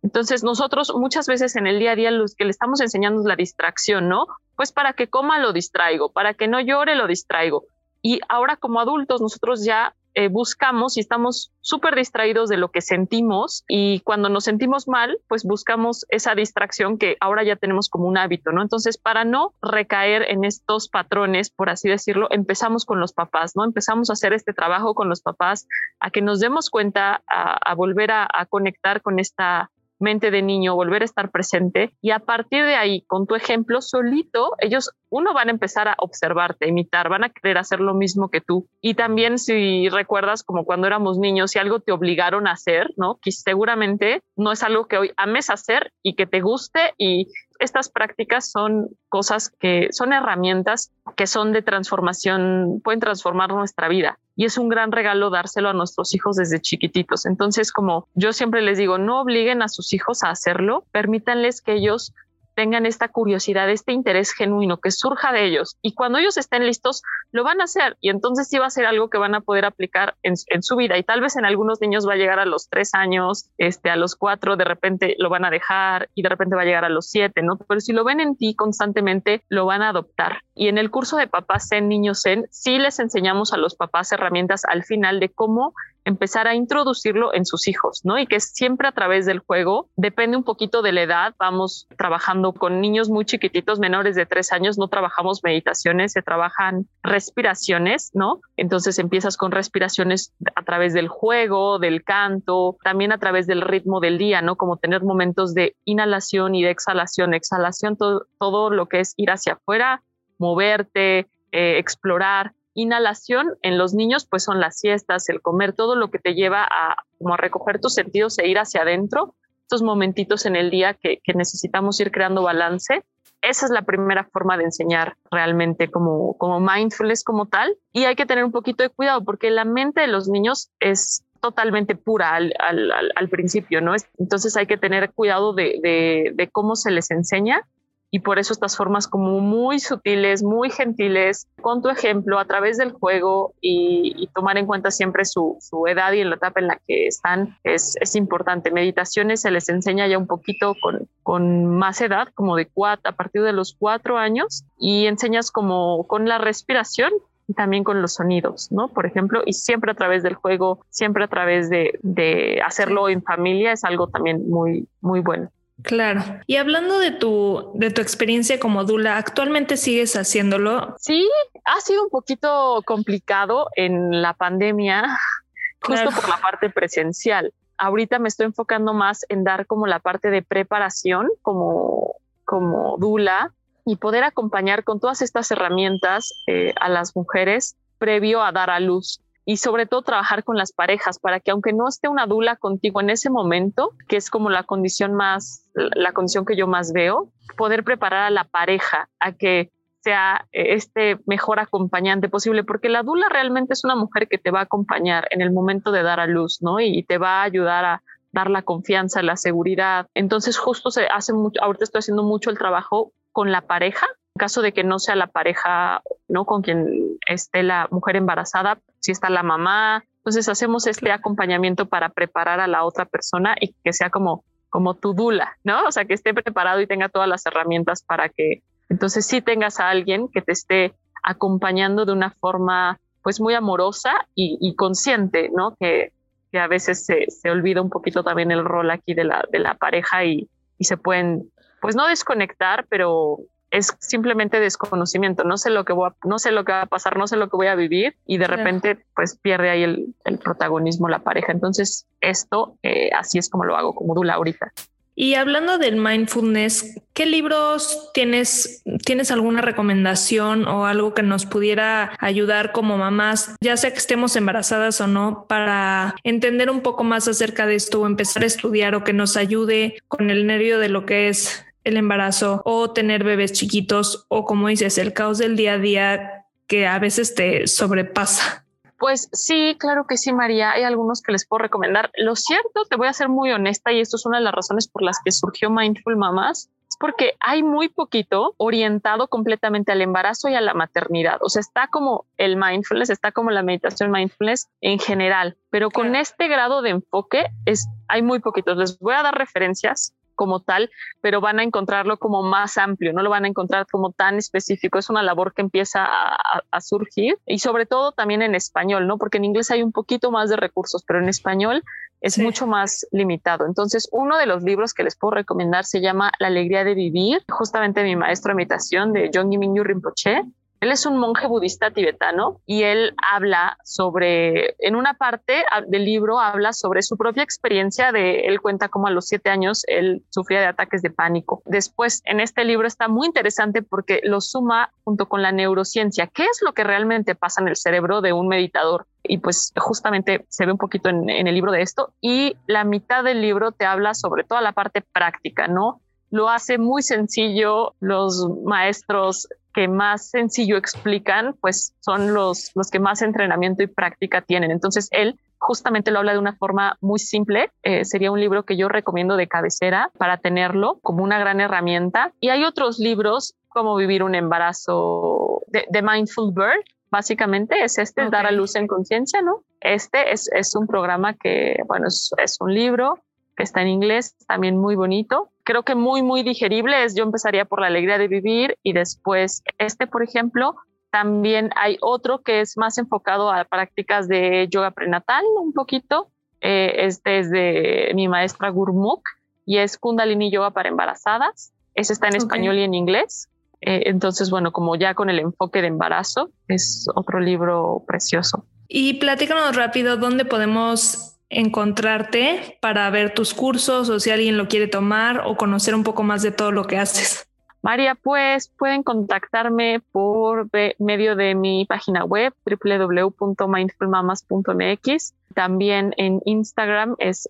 Entonces 0.06 0.44
nosotros 0.44 0.94
muchas 0.94 1.26
veces 1.26 1.56
en 1.56 1.66
el 1.66 1.80
día 1.80 1.90
a 1.90 1.96
día 1.96 2.12
los 2.12 2.36
que 2.36 2.44
le 2.44 2.50
estamos 2.50 2.80
enseñando 2.80 3.28
la 3.28 3.34
distracción, 3.34 4.08
¿no? 4.08 4.28
Pues 4.54 4.70
para 4.70 4.92
que 4.92 5.08
coma 5.08 5.40
lo 5.40 5.52
distraigo, 5.52 6.12
para 6.12 6.32
que 6.34 6.46
no 6.46 6.60
llore 6.60 6.94
lo 6.94 7.08
distraigo. 7.08 7.64
Y 8.02 8.20
ahora 8.28 8.54
como 8.54 8.78
adultos 8.78 9.20
nosotros 9.20 9.64
ya 9.64 9.96
eh, 10.14 10.28
buscamos 10.28 10.96
y 10.96 11.00
estamos 11.00 11.50
súper 11.60 11.96
distraídos 11.96 12.48
de 12.48 12.56
lo 12.56 12.70
que 12.70 12.82
sentimos 12.82 13.64
y 13.66 13.98
cuando 14.00 14.28
nos 14.28 14.44
sentimos 14.44 14.86
mal, 14.86 15.18
pues 15.26 15.42
buscamos 15.42 16.06
esa 16.08 16.36
distracción 16.36 16.98
que 16.98 17.16
ahora 17.18 17.42
ya 17.42 17.56
tenemos 17.56 17.88
como 17.88 18.06
un 18.06 18.16
hábito, 18.16 18.52
¿no? 18.52 18.62
Entonces, 18.62 18.98
para 18.98 19.24
no 19.24 19.54
recaer 19.60 20.22
en 20.30 20.44
estos 20.44 20.88
patrones, 20.88 21.50
por 21.50 21.68
así 21.68 21.88
decirlo, 21.88 22.28
empezamos 22.30 22.84
con 22.84 23.00
los 23.00 23.12
papás, 23.12 23.56
¿no? 23.56 23.64
Empezamos 23.64 24.08
a 24.08 24.12
hacer 24.12 24.32
este 24.32 24.52
trabajo 24.52 24.94
con 24.94 25.08
los 25.08 25.20
papás, 25.20 25.66
a 25.98 26.10
que 26.10 26.22
nos 26.22 26.38
demos 26.38 26.70
cuenta, 26.70 27.24
a, 27.26 27.74
volver 27.74 28.12
a 28.12 28.46
conectar 28.48 29.02
con 29.02 29.18
esta 29.18 29.72
mente 29.98 30.30
de 30.30 30.42
niño, 30.42 30.74
volver 30.74 31.02
a 31.02 31.06
estar 31.06 31.30
presente 31.30 31.92
y 32.00 32.10
a 32.10 32.20
partir 32.20 32.64
de 32.64 32.76
ahí, 32.76 33.02
con 33.02 33.26
tu 33.26 33.34
ejemplo 33.34 33.80
solito, 33.80 34.52
ellos, 34.58 34.90
uno, 35.08 35.32
van 35.34 35.48
a 35.48 35.52
empezar 35.52 35.88
a 35.88 35.94
observarte, 35.98 36.68
imitar, 36.68 37.08
van 37.08 37.24
a 37.24 37.30
querer 37.30 37.58
hacer 37.58 37.80
lo 37.80 37.94
mismo 37.94 38.28
que 38.28 38.40
tú. 38.40 38.68
Y 38.80 38.94
también 38.94 39.38
si 39.38 39.88
recuerdas 39.88 40.42
como 40.42 40.64
cuando 40.64 40.86
éramos 40.86 41.18
niños, 41.18 41.52
si 41.52 41.58
algo 41.58 41.80
te 41.80 41.92
obligaron 41.92 42.46
a 42.46 42.52
hacer, 42.52 42.92
¿no? 42.96 43.18
Que 43.22 43.32
seguramente 43.32 44.22
no 44.36 44.52
es 44.52 44.62
algo 44.62 44.86
que 44.86 44.98
hoy 44.98 45.12
ames 45.16 45.50
hacer 45.50 45.92
y 46.02 46.14
que 46.14 46.26
te 46.26 46.40
guste 46.40 46.94
y 46.98 47.28
estas 47.58 47.88
prácticas 47.88 48.50
son 48.50 48.88
cosas 49.08 49.50
que 49.58 49.88
son 49.90 50.12
herramientas 50.12 50.92
que 51.16 51.26
son 51.26 51.52
de 51.52 51.62
transformación, 51.62 52.80
pueden 52.82 53.00
transformar 53.00 53.50
nuestra 53.52 53.88
vida. 53.88 54.18
Y 54.36 54.44
es 54.44 54.58
un 54.58 54.68
gran 54.68 54.92
regalo 54.92 55.30
dárselo 55.30 55.70
a 55.70 55.72
nuestros 55.72 56.14
hijos 56.14 56.36
desde 56.36 56.60
chiquititos. 56.60 57.26
Entonces, 57.26 57.72
como 57.72 58.06
yo 58.14 58.32
siempre 58.32 58.62
les 58.62 58.78
digo, 58.78 58.98
no 58.98 59.20
obliguen 59.20 59.62
a 59.62 59.68
sus 59.68 59.92
hijos 59.92 60.22
a 60.22 60.30
hacerlo, 60.30 60.84
permítanles 60.92 61.62
que 61.62 61.72
ellos 61.72 62.12
tengan 62.56 62.86
esta 62.86 63.08
curiosidad, 63.08 63.70
este 63.70 63.92
interés 63.92 64.32
genuino 64.32 64.78
que 64.78 64.90
surja 64.90 65.30
de 65.30 65.44
ellos. 65.44 65.76
Y 65.82 65.94
cuando 65.94 66.18
ellos 66.18 66.38
estén 66.38 66.66
listos, 66.66 67.02
lo 67.30 67.44
van 67.44 67.60
a 67.60 67.64
hacer. 67.64 67.96
Y 68.00 68.08
entonces 68.08 68.48
sí 68.48 68.58
va 68.58 68.66
a 68.66 68.70
ser 68.70 68.86
algo 68.86 69.10
que 69.10 69.18
van 69.18 69.34
a 69.34 69.42
poder 69.42 69.66
aplicar 69.66 70.16
en, 70.22 70.36
su 70.36 70.76
vida. 70.76 70.96
Y 70.96 71.04
tal 71.04 71.20
vez 71.20 71.36
en 71.36 71.44
algunos 71.44 71.80
niños 71.80 72.08
va 72.08 72.14
a 72.14 72.16
llegar 72.16 72.38
a 72.38 72.46
los 72.46 72.68
tres 72.68 72.94
años, 72.94 73.50
este, 73.58 73.90
a 73.90 73.96
los 73.96 74.16
cuatro, 74.16 74.56
de 74.56 74.64
repente 74.64 75.14
lo 75.18 75.28
van 75.28 75.44
a 75.44 75.50
dejar 75.50 76.08
y 76.14 76.22
de 76.22 76.30
repente 76.30 76.56
va 76.56 76.62
a 76.62 76.64
llegar 76.64 76.86
a 76.86 76.88
los 76.88 77.10
siete, 77.10 77.42
¿no? 77.42 77.58
Pero 77.58 77.80
si 77.80 77.92
lo 77.92 78.04
ven 78.04 78.20
en 78.20 78.36
ti 78.36 78.54
constantemente, 78.54 79.44
lo 79.50 79.66
van 79.66 79.82
a 79.82 79.90
adoptar. 79.90 80.40
Y 80.56 80.68
en 80.68 80.78
el 80.78 80.90
curso 80.90 81.18
de 81.18 81.28
papás 81.28 81.68
Zen, 81.68 81.88
niños 81.88 82.22
Zen, 82.22 82.46
sí 82.50 82.78
les 82.78 82.98
enseñamos 82.98 83.52
a 83.52 83.58
los 83.58 83.76
papás 83.76 84.10
herramientas 84.10 84.64
al 84.64 84.84
final 84.84 85.20
de 85.20 85.28
cómo 85.28 85.74
empezar 86.06 86.46
a 86.46 86.54
introducirlo 86.54 87.34
en 87.34 87.44
sus 87.44 87.66
hijos, 87.66 88.02
¿no? 88.04 88.16
Y 88.18 88.26
que 88.26 88.38
siempre 88.38 88.86
a 88.86 88.92
través 88.92 89.26
del 89.26 89.40
juego, 89.40 89.90
depende 89.96 90.36
un 90.36 90.44
poquito 90.44 90.80
de 90.80 90.92
la 90.92 91.02
edad, 91.02 91.34
vamos 91.36 91.88
trabajando 91.98 92.52
con 92.52 92.80
niños 92.80 93.10
muy 93.10 93.24
chiquititos, 93.24 93.80
menores 93.80 94.14
de 94.14 94.24
tres 94.24 94.52
años, 94.52 94.78
no 94.78 94.86
trabajamos 94.86 95.42
meditaciones, 95.42 96.12
se 96.12 96.22
trabajan 96.22 96.86
respiraciones, 97.02 98.12
¿no? 98.14 98.40
Entonces 98.56 99.00
empiezas 99.00 99.36
con 99.36 99.50
respiraciones 99.50 100.32
a 100.54 100.62
través 100.62 100.94
del 100.94 101.08
juego, 101.08 101.80
del 101.80 102.04
canto, 102.04 102.76
también 102.84 103.10
a 103.10 103.18
través 103.18 103.48
del 103.48 103.60
ritmo 103.60 103.98
del 103.98 104.16
día, 104.16 104.42
¿no? 104.42 104.54
Como 104.54 104.76
tener 104.76 105.02
momentos 105.02 105.54
de 105.54 105.74
inhalación 105.84 106.54
y 106.54 106.62
de 106.62 106.70
exhalación, 106.70 107.34
exhalación, 107.34 107.96
todo, 107.96 108.26
todo 108.38 108.70
lo 108.70 108.86
que 108.86 109.00
es 109.00 109.12
ir 109.16 109.32
hacia 109.32 109.54
afuera, 109.54 110.04
moverte, 110.38 111.26
eh, 111.52 111.78
explorar 111.78 112.52
Inhalación 112.78 113.56
en 113.62 113.78
los 113.78 113.94
niños, 113.94 114.26
pues 114.26 114.44
son 114.44 114.60
las 114.60 114.78
siestas, 114.78 115.30
el 115.30 115.40
comer, 115.40 115.72
todo 115.72 115.96
lo 115.96 116.10
que 116.10 116.18
te 116.18 116.34
lleva 116.34 116.62
a, 116.62 117.04
como 117.16 117.32
a 117.32 117.38
recoger 117.38 117.80
tus 117.80 117.94
sentidos 117.94 118.38
e 118.38 118.48
ir 118.48 118.58
hacia 118.58 118.82
adentro, 118.82 119.34
estos 119.62 119.82
momentitos 119.82 120.44
en 120.44 120.56
el 120.56 120.70
día 120.70 120.92
que, 120.92 121.18
necesitamos 121.34 121.98
ir 122.00 122.12
creando 122.12 122.42
balance. 122.42 123.02
Esa 123.40 123.64
es 123.64 123.72
la 123.72 123.80
primera 123.80 124.24
forma 124.24 124.58
de 124.58 124.64
enseñar 124.64 125.16
realmente 125.30 125.90
como, 125.90 126.36
como 126.36 126.60
mindfulness 126.60 127.24
como 127.24 127.46
tal. 127.46 127.78
Y 127.94 128.04
hay 128.04 128.14
que 128.14 128.26
tener 128.26 128.44
un 128.44 128.52
poquito 128.52 128.82
de 128.82 128.90
cuidado 128.90 129.24
porque 129.24 129.50
la 129.50 129.64
mente 129.64 130.02
de 130.02 130.08
los 130.08 130.28
niños 130.28 130.68
es 130.78 131.24
totalmente 131.40 131.96
pura 131.96 132.34
al, 132.34 132.52
al, 132.58 133.28
principio, 133.30 133.80
¿no? 133.80 133.94
Entonces 134.18 134.54
hay 134.54 134.66
que 134.66 134.76
tener 134.76 135.12
cuidado 135.12 135.54
de, 135.54 136.32
de, 136.34 136.48
cómo 136.48 136.76
se 136.76 136.90
les 136.90 137.10
enseña 137.10 137.66
y 138.10 138.20
por 138.20 138.38
eso 138.38 138.52
estas 138.52 138.76
formas 138.76 139.08
como 139.08 139.40
muy 139.40 139.78
sutiles, 139.78 140.42
muy 140.42 140.70
gentiles, 140.70 141.48
con 141.60 141.82
tu 141.82 141.88
ejemplo 141.88 142.38
a 142.38 142.44
través 142.44 142.78
del 142.78 142.92
juego 142.92 143.54
y, 143.60 144.28
tomar 144.34 144.58
en 144.58 144.66
cuenta 144.66 144.90
siempre 144.90 145.24
su, 145.24 145.58
edad 145.88 146.12
y 146.12 146.20
en 146.20 146.30
la 146.30 146.36
etapa 146.36 146.60
en 146.60 146.66
la 146.66 146.80
que 146.86 147.06
están 147.06 147.56
es, 147.64 147.96
es, 148.00 148.14
importante. 148.16 148.70
Meditaciones 148.70 149.40
se 149.40 149.50
les 149.50 149.68
enseña 149.68 150.06
ya 150.06 150.18
un 150.18 150.26
poquito 150.26 150.74
con, 150.80 151.08
con 151.22 151.66
más 151.66 152.00
edad, 152.00 152.28
como 152.34 152.56
de 152.56 152.66
cuatro, 152.66 153.10
a 153.10 153.14
partir 153.14 153.42
de 153.42 153.52
los 153.52 153.74
cuatro 153.78 154.18
años 154.18 154.64
y 154.78 155.06
enseñas 155.06 155.50
como 155.50 156.06
con 156.06 156.28
la 156.28 156.38
respiración 156.38 157.12
y 157.48 157.54
también 157.54 157.84
con 157.84 158.02
los 158.02 158.14
sonidos, 158.14 158.70
¿no? 158.72 158.88
Por 158.88 159.06
ejemplo, 159.06 159.42
y 159.46 159.52
siempre 159.52 159.92
a 159.92 159.94
través 159.94 160.22
del 160.22 160.34
juego, 160.34 160.80
siempre 160.90 161.24
a 161.24 161.28
través 161.28 161.70
de, 161.70 161.98
de 162.02 162.60
hacerlo 162.64 163.08
en 163.08 163.22
familia 163.22 163.72
es 163.72 163.84
algo 163.84 164.08
también 164.08 164.48
muy, 164.50 164.88
muy 165.00 165.20
bueno. 165.20 165.50
Claro. 165.82 166.22
Y 166.46 166.56
hablando 166.56 166.98
de 166.98 167.10
tu, 167.10 167.72
de 167.74 167.90
tu 167.90 168.00
experiencia 168.00 168.58
como 168.58 168.84
Dula, 168.84 169.18
¿actualmente 169.18 169.76
sigues 169.76 170.16
haciéndolo? 170.16 170.96
Sí, 170.98 171.28
ha 171.64 171.80
sido 171.80 172.02
un 172.04 172.10
poquito 172.10 172.82
complicado 172.86 173.68
en 173.76 174.22
la 174.22 174.34
pandemia, 174.34 175.04
justo 175.80 176.10
por 176.10 176.28
la 176.28 176.38
parte 176.38 176.70
presencial. 176.70 177.52
Ahorita 177.78 178.18
me 178.18 178.28
estoy 178.28 178.46
enfocando 178.46 178.94
más 178.94 179.26
en 179.28 179.44
dar 179.44 179.66
como 179.66 179.86
la 179.86 179.98
parte 179.98 180.30
de 180.30 180.42
preparación 180.42 181.28
como, 181.42 182.14
como 182.44 182.96
Dula 182.98 183.52
y 183.84 183.96
poder 183.96 184.24
acompañar 184.24 184.82
con 184.82 184.98
todas 184.98 185.20
estas 185.20 185.50
herramientas 185.50 186.32
eh, 186.46 186.72
a 186.80 186.88
las 186.88 187.14
mujeres 187.14 187.76
previo 187.98 188.42
a 188.42 188.50
dar 188.50 188.70
a 188.70 188.80
luz 188.80 189.20
y 189.48 189.58
sobre 189.58 189.86
todo 189.86 190.02
trabajar 190.02 190.42
con 190.42 190.58
las 190.58 190.72
parejas 190.72 191.20
para 191.20 191.38
que 191.38 191.52
aunque 191.52 191.72
no 191.72 191.88
esté 191.88 192.08
una 192.08 192.26
dula 192.26 192.56
contigo 192.56 193.00
en 193.00 193.10
ese 193.10 193.30
momento, 193.30 193.92
que 194.08 194.16
es 194.16 194.28
como 194.28 194.50
la 194.50 194.64
condición 194.64 195.14
más, 195.14 195.70
la 195.72 196.12
condición 196.12 196.44
que 196.44 196.56
yo 196.56 196.66
más 196.66 196.92
veo, 196.92 197.30
poder 197.56 197.84
preparar 197.84 198.24
a 198.24 198.30
la 198.30 198.42
pareja 198.42 199.08
a 199.20 199.32
que 199.32 199.70
sea 200.00 200.46
eh, 200.52 200.74
este 200.74 201.20
mejor 201.26 201.60
acompañante 201.60 202.28
posible, 202.28 202.64
porque 202.64 202.88
la 202.88 203.04
dula 203.04 203.28
realmente 203.28 203.72
es 203.72 203.84
una 203.84 203.94
mujer 203.94 204.26
que 204.28 204.36
te 204.36 204.50
va 204.50 204.60
a 204.60 204.64
acompañar 204.64 205.28
en 205.30 205.40
el 205.40 205.52
momento 205.52 205.92
de 205.92 206.02
dar 206.02 206.18
a 206.18 206.26
luz, 206.26 206.60
¿no? 206.60 206.80
Y 206.80 207.04
te 207.04 207.16
va 207.16 207.40
a 207.40 207.44
ayudar 207.44 207.84
a 207.84 208.02
dar 208.32 208.50
la 208.50 208.62
confianza, 208.62 209.22
la 209.22 209.36
seguridad. 209.36 210.08
Entonces 210.14 210.58
justo 210.58 210.90
se 210.90 211.06
hace 211.06 211.32
mucho, 211.32 211.62
ahorita 211.62 211.84
estoy 211.84 212.00
haciendo 212.00 212.24
mucho 212.24 212.50
el 212.50 212.58
trabajo 212.58 213.12
con 213.30 213.52
la 213.52 213.60
pareja 213.60 214.08
caso 214.36 214.62
de 214.62 214.72
que 214.72 214.84
no 214.84 214.98
sea 214.98 215.16
la 215.16 215.26
pareja, 215.26 216.02
¿no? 216.28 216.44
Con 216.44 216.62
quien 216.62 217.18
esté 217.28 217.62
la 217.62 217.88
mujer 217.90 218.16
embarazada, 218.16 218.78
si 219.00 219.12
está 219.12 219.30
la 219.30 219.42
mamá. 219.42 220.04
Entonces 220.18 220.48
hacemos 220.48 220.86
este 220.86 221.12
acompañamiento 221.12 221.86
para 221.86 222.08
preparar 222.08 222.60
a 222.60 222.66
la 222.66 222.84
otra 222.84 223.04
persona 223.04 223.54
y 223.60 223.74
que 223.84 223.92
sea 223.92 224.10
como, 224.10 224.44
como 224.68 224.94
tu 224.94 225.14
dula, 225.14 225.56
¿no? 225.64 225.84
O 225.86 225.92
sea, 225.92 226.04
que 226.04 226.14
esté 226.14 226.34
preparado 226.34 226.80
y 226.80 226.86
tenga 226.86 227.08
todas 227.08 227.28
las 227.28 227.46
herramientas 227.46 228.02
para 228.02 228.28
que 228.28 228.62
entonces 228.88 229.26
sí 229.26 229.40
tengas 229.40 229.80
a 229.80 229.88
alguien 229.88 230.28
que 230.28 230.42
te 230.42 230.52
esté 230.52 230.94
acompañando 231.22 232.04
de 232.04 232.12
una 232.12 232.30
forma 232.30 232.98
pues 233.22 233.40
muy 233.40 233.54
amorosa 233.54 234.28
y, 234.36 234.76
consciente, 234.76 235.50
¿no? 235.52 235.74
Que, 235.80 236.12
que 236.52 236.60
a 236.60 236.68
veces 236.68 237.04
se, 237.04 237.26
se, 237.28 237.50
olvida 237.50 237.82
un 237.82 237.90
poquito 237.90 238.22
también 238.22 238.52
el 238.52 238.64
rol 238.64 238.88
aquí 238.92 239.14
de 239.14 239.24
la, 239.24 239.44
de 239.50 239.58
la 239.58 239.74
pareja 239.74 240.24
y, 240.24 240.48
y 240.78 240.84
se 240.84 240.96
pueden, 240.96 241.50
pues 241.80 241.96
no 241.96 242.06
desconectar, 242.06 242.86
pero 242.88 243.38
es 243.70 243.94
simplemente 243.98 244.60
desconocimiento, 244.60 245.44
no 245.44 245.56
sé 245.58 245.70
lo 245.70 245.84
que 245.84 245.92
voy 245.92 246.10
a, 246.10 246.14
no 246.26 246.38
sé 246.38 246.52
lo 246.52 246.64
que 246.64 246.72
va 246.72 246.82
a 246.82 246.86
pasar, 246.86 247.16
no 247.16 247.26
sé 247.26 247.36
lo 247.36 247.48
que 247.48 247.56
voy 247.56 247.66
a 247.66 247.74
vivir 247.74 248.16
y 248.26 248.38
de 248.38 248.46
repente 248.46 249.04
pues 249.14 249.36
pierde 249.36 249.70
ahí 249.70 249.82
el, 249.82 250.38
protagonismo 250.38 251.08
la 251.08 251.20
pareja. 251.20 251.52
Entonces 251.52 252.06
esto 252.20 252.76
eh, 252.82 253.10
así 253.16 253.38
es 253.38 253.48
como 253.48 253.64
lo 253.64 253.76
hago 253.76 253.94
como 253.94 254.14
Dula 254.14 254.34
ahorita. 254.34 254.72
Y 255.18 255.34
hablando 255.34 255.78
del 255.78 255.96
mindfulness, 255.96 257.00
¿qué 257.14 257.24
libros 257.24 258.10
tienes? 258.12 258.82
¿Tienes 259.02 259.30
alguna 259.30 259.62
recomendación 259.62 260.68
o 260.68 260.84
algo 260.84 261.14
que 261.14 261.22
nos 261.22 261.46
pudiera 261.46 262.12
ayudar 262.18 262.72
como 262.72 262.98
mamás, 262.98 263.56
ya 263.62 263.78
sea 263.78 263.92
que 263.92 263.98
estemos 263.98 264.36
embarazadas 264.36 265.00
o 265.00 265.06
no, 265.06 265.46
para 265.48 266.14
entender 266.22 266.68
un 266.68 266.82
poco 266.82 267.02
más 267.02 267.28
acerca 267.28 267.66
de 267.66 267.76
esto 267.76 268.02
o 268.02 268.06
empezar 268.06 268.42
a 268.42 268.46
estudiar 268.46 268.94
o 268.94 269.04
que 269.04 269.14
nos 269.14 269.38
ayude 269.38 269.96
con 270.06 270.28
el 270.28 270.46
nervio 270.46 270.78
de 270.78 270.90
lo 270.90 271.06
que 271.06 271.28
es 271.28 271.65
el 271.86 271.96
embarazo 271.96 272.62
o 272.64 272.90
tener 272.90 273.22
bebés 273.22 273.52
chiquitos 273.52 274.26
o 274.28 274.44
como 274.44 274.66
dices, 274.68 274.98
el 274.98 275.12
caos 275.12 275.38
del 275.38 275.56
día 275.56 275.74
a 275.74 275.78
día 275.78 276.46
que 276.66 276.86
a 276.86 276.98
veces 276.98 277.34
te 277.36 277.68
sobrepasa. 277.68 278.64
Pues 278.98 279.28
sí, 279.32 279.76
claro 279.78 280.06
que 280.06 280.16
sí, 280.16 280.32
María. 280.32 280.72
Hay 280.72 280.82
algunos 280.82 281.22
que 281.22 281.30
les 281.30 281.46
puedo 281.46 281.62
recomendar. 281.62 282.10
Lo 282.16 282.34
cierto, 282.34 282.86
te 282.88 282.96
voy 282.96 283.06
a 283.06 283.12
ser 283.12 283.28
muy 283.28 283.52
honesta 283.52 283.92
y 283.92 284.00
esto 284.00 284.16
es 284.16 284.26
una 284.26 284.38
de 284.38 284.44
las 284.44 284.54
razones 284.54 284.88
por 284.88 285.02
las 285.02 285.20
que 285.24 285.30
surgió 285.30 285.70
Mindful 285.70 286.16
Mamas, 286.16 286.70
es 286.88 286.96
porque 286.98 287.34
hay 287.38 287.62
muy 287.62 287.88
poquito 287.88 288.54
orientado 288.56 289.28
completamente 289.28 289.92
al 289.92 290.00
embarazo 290.00 290.48
y 290.48 290.54
a 290.54 290.60
la 290.60 290.74
maternidad. 290.74 291.38
O 291.42 291.48
sea, 291.50 291.60
está 291.60 291.86
como 291.86 292.24
el 292.36 292.56
mindfulness, 292.56 293.10
está 293.10 293.30
como 293.30 293.50
la 293.50 293.62
meditación 293.62 294.10
mindfulness 294.10 294.68
en 294.80 294.98
general, 294.98 295.56
pero 295.70 295.90
con 295.90 296.16
este 296.16 296.48
grado 296.48 296.82
de 296.82 296.90
enfoque 296.90 297.46
es 297.64 297.86
hay 298.08 298.22
muy 298.22 298.40
poquitos. 298.40 298.76
Les 298.76 298.98
voy 298.98 299.14
a 299.14 299.22
dar 299.22 299.36
referencias 299.36 300.14
como 300.36 300.60
tal, 300.60 300.90
pero 301.20 301.40
van 301.40 301.58
a 301.58 301.64
encontrarlo 301.64 302.18
como 302.18 302.42
más 302.42 302.78
amplio, 302.78 303.12
no 303.12 303.22
lo 303.22 303.30
van 303.30 303.44
a 303.44 303.48
encontrar 303.48 303.86
como 303.90 304.12
tan 304.12 304.36
específico. 304.36 304.98
Es 304.98 305.10
una 305.10 305.22
labor 305.22 305.52
que 305.54 305.62
empieza 305.62 306.06
a, 306.06 306.80
surgir 306.80 307.38
y 307.46 307.58
sobre 307.58 307.86
todo 307.86 308.12
también 308.12 308.42
en 308.42 308.54
español, 308.54 309.06
¿no? 309.06 309.16
Porque 309.16 309.38
en 309.38 309.46
inglés 309.46 309.70
hay 309.70 309.82
un 309.82 309.92
poquito 309.92 310.30
más 310.30 310.50
de 310.50 310.56
recursos, 310.56 311.02
pero 311.04 311.20
en 311.20 311.28
español 311.28 311.82
es 312.20 312.38
mucho 312.38 312.66
más 312.66 313.06
limitado. 313.12 313.66
Entonces, 313.66 314.08
uno 314.12 314.36
de 314.36 314.46
los 314.46 314.62
libros 314.62 314.92
que 314.92 315.02
les 315.02 315.16
puedo 315.16 315.32
recomendar 315.32 315.84
se 315.84 316.00
llama 316.00 316.30
La 316.38 316.48
alegría 316.48 316.84
de 316.84 316.94
vivir, 316.94 317.42
justamente 317.50 318.02
mi 318.02 318.14
maestro 318.14 318.50
de 318.50 318.56
meditación 318.56 319.12
de 319.12 319.30
John 319.32 319.48
Minyu 319.48 319.82
Rinpoche. 319.82 320.42
Él 320.80 320.92
es 320.92 321.06
un 321.06 321.18
monje 321.18 321.46
budista 321.46 321.90
tibetano 321.90 322.60
y 322.66 322.82
él 322.82 323.14
habla 323.32 323.78
sobre, 323.84 324.76
en 324.78 324.96
una 324.96 325.14
parte 325.14 325.64
del 325.86 326.04
libro 326.04 326.38
habla 326.38 326.72
sobre 326.72 327.02
su 327.02 327.16
propia 327.16 327.42
experiencia 327.42 328.12
de, 328.12 328.46
él 328.46 328.60
cuenta 328.60 328.88
cómo 328.88 329.06
a 329.06 329.10
los 329.10 329.26
siete 329.26 329.50
años 329.50 329.84
él 329.86 330.22
sufría 330.30 330.60
de 330.60 330.66
ataques 330.66 331.02
de 331.02 331.10
pánico. 331.10 331.62
Después, 331.64 332.22
en 332.24 332.40
este 332.40 332.64
libro 332.64 332.86
está 332.86 333.08
muy 333.08 333.26
interesante 333.26 333.82
porque 333.82 334.20
lo 334.22 334.40
suma 334.40 334.90
junto 335.04 335.28
con 335.28 335.42
la 335.42 335.52
neurociencia. 335.52 336.26
¿Qué 336.26 336.44
es 336.44 336.60
lo 336.62 336.72
que 336.72 336.84
realmente 336.84 337.34
pasa 337.34 337.62
en 337.62 337.68
el 337.68 337.76
cerebro 337.76 338.20
de 338.20 338.32
un 338.32 338.48
meditador? 338.48 339.06
y 339.28 339.38
pues 339.38 339.72
justamente 339.76 340.46
se 340.48 340.66
ve 340.66 340.72
un 340.72 340.78
poquito 340.78 341.08
en, 341.08 341.28
en, 341.28 341.48
el 341.48 341.54
libro 341.54 341.72
de 341.72 341.82
esto 341.82 342.12
y 342.20 342.56
la 342.68 342.84
mitad 342.84 343.24
del 343.24 343.40
libro 343.40 343.72
te 343.72 343.84
habla 343.84 344.14
sobre 344.14 344.44
toda 344.44 344.60
la 344.60 344.70
parte 344.70 345.02
práctica, 345.02 345.66
¿no? 345.66 346.00
Lo 346.30 346.48
hace 346.48 346.78
muy 346.78 347.02
sencillo, 347.02 347.94
los 348.00 348.48
maestros 348.64 349.48
que 349.76 349.88
más 349.88 350.30
sencillo 350.30 350.78
explican, 350.78 351.54
pues 351.60 351.92
son 352.00 352.32
los, 352.32 352.72
los 352.74 352.90
que 352.90 352.98
más 352.98 353.20
entrenamiento 353.20 353.82
y 353.82 353.86
práctica 353.86 354.40
tienen. 354.40 354.70
Entonces, 354.70 355.08
él 355.12 355.38
justamente 355.58 356.10
lo 356.10 356.20
habla 356.20 356.32
de 356.32 356.38
una 356.38 356.54
forma 356.54 356.96
muy 357.00 357.18
simple. 357.18 357.70
Eh, 357.82 358.04
sería 358.04 358.30
un 358.30 358.40
libro 358.40 358.64
que 358.64 358.76
yo 358.76 358.88
recomiendo 358.88 359.36
de 359.36 359.48
cabecera 359.48 360.10
para 360.16 360.38
tenerlo 360.38 360.98
como 361.02 361.22
una 361.22 361.38
gran 361.38 361.60
herramienta. 361.60 362.32
Y 362.40 362.48
hay 362.48 362.64
otros 362.64 362.98
libros 362.98 363.54
como 363.68 363.96
Vivir 363.96 364.22
un 364.22 364.34
embarazo 364.34 365.60
de, 365.66 366.02
Mindful 366.02 366.54
Bird. 366.54 366.82
Básicamente 367.10 367.84
es 367.84 367.98
este, 367.98 368.30
dar 368.30 368.46
a 368.46 368.52
luz 368.52 368.76
en 368.76 368.86
conciencia, 368.86 369.42
¿no? 369.42 369.62
Este 369.80 370.32
es, 370.32 370.50
es, 370.52 370.74
un 370.74 370.86
programa 370.86 371.34
que, 371.34 371.76
bueno, 371.86 372.08
es, 372.08 372.30
es 372.42 372.56
un 372.60 372.72
libro 372.74 373.20
que 373.56 373.62
está 373.62 373.82
en 373.82 373.88
inglés, 373.88 374.36
también 374.46 374.76
muy 374.76 374.96
bonito. 374.96 375.50
Creo 375.64 375.82
que 375.82 375.94
muy, 375.94 376.22
muy 376.22 376.42
digerible 376.42 377.04
es, 377.04 377.14
yo 377.14 377.24
empezaría 377.24 377.64
por 377.64 377.80
la 377.80 377.86
alegría 377.86 378.18
de 378.18 378.28
vivir 378.28 378.76
y 378.82 378.92
después 378.92 379.62
este, 379.78 380.06
por 380.06 380.22
ejemplo, 380.22 380.76
también 381.10 381.70
hay 381.76 381.96
otro 382.02 382.42
que 382.42 382.60
es 382.60 382.76
más 382.76 382.98
enfocado 382.98 383.50
a 383.50 383.64
prácticas 383.64 384.28
de 384.28 384.68
yoga 384.70 384.90
prenatal, 384.90 385.44
un 385.58 385.72
poquito. 385.72 386.30
Eh, 386.60 387.06
este 387.06 387.38
es 387.38 387.50
de 387.50 388.12
mi 388.14 388.28
maestra 388.28 388.68
Gurmukh 388.68 389.24
y 389.64 389.78
es 389.78 389.98
Kundalini 389.98 390.50
Yoga 390.50 390.72
para 390.72 390.88
embarazadas. 390.88 391.72
Ese 391.94 392.12
está 392.12 392.28
en 392.28 392.36
español 392.36 392.76
y 392.76 392.82
en 392.82 392.92
inglés. 392.92 393.48
Eh, 393.80 394.04
entonces, 394.06 394.50
bueno, 394.50 394.72
como 394.72 394.96
ya 394.96 395.14
con 395.14 395.30
el 395.30 395.38
enfoque 395.38 395.80
de 395.80 395.88
embarazo, 395.88 396.50
es 396.68 397.06
otro 397.14 397.40
libro 397.40 398.04
precioso. 398.06 398.66
Y 398.88 399.14
platícanos 399.14 399.74
rápido 399.74 400.16
dónde 400.16 400.44
podemos 400.44 401.25
encontrarte 401.48 402.78
para 402.80 403.08
ver 403.10 403.34
tus 403.34 403.54
cursos 403.54 404.08
o 404.08 404.20
si 404.20 404.30
alguien 404.30 404.56
lo 404.56 404.68
quiere 404.68 404.86
tomar 404.88 405.42
o 405.46 405.56
conocer 405.56 405.94
un 405.94 406.04
poco 406.04 406.22
más 406.22 406.42
de 406.42 406.52
todo 406.52 406.72
lo 406.72 406.86
que 406.86 406.98
haces? 406.98 407.46
María, 407.82 408.14
pues 408.16 408.72
pueden 408.76 409.04
contactarme 409.04 410.00
por 410.10 410.68
medio 410.98 411.36
de 411.36 411.54
mi 411.54 411.86
página 411.86 412.24
web 412.24 412.52
www.mindfulmamas.mx. 412.64 415.34
También 415.54 416.12
en 416.16 416.40
Instagram 416.44 417.14
es 417.18 417.46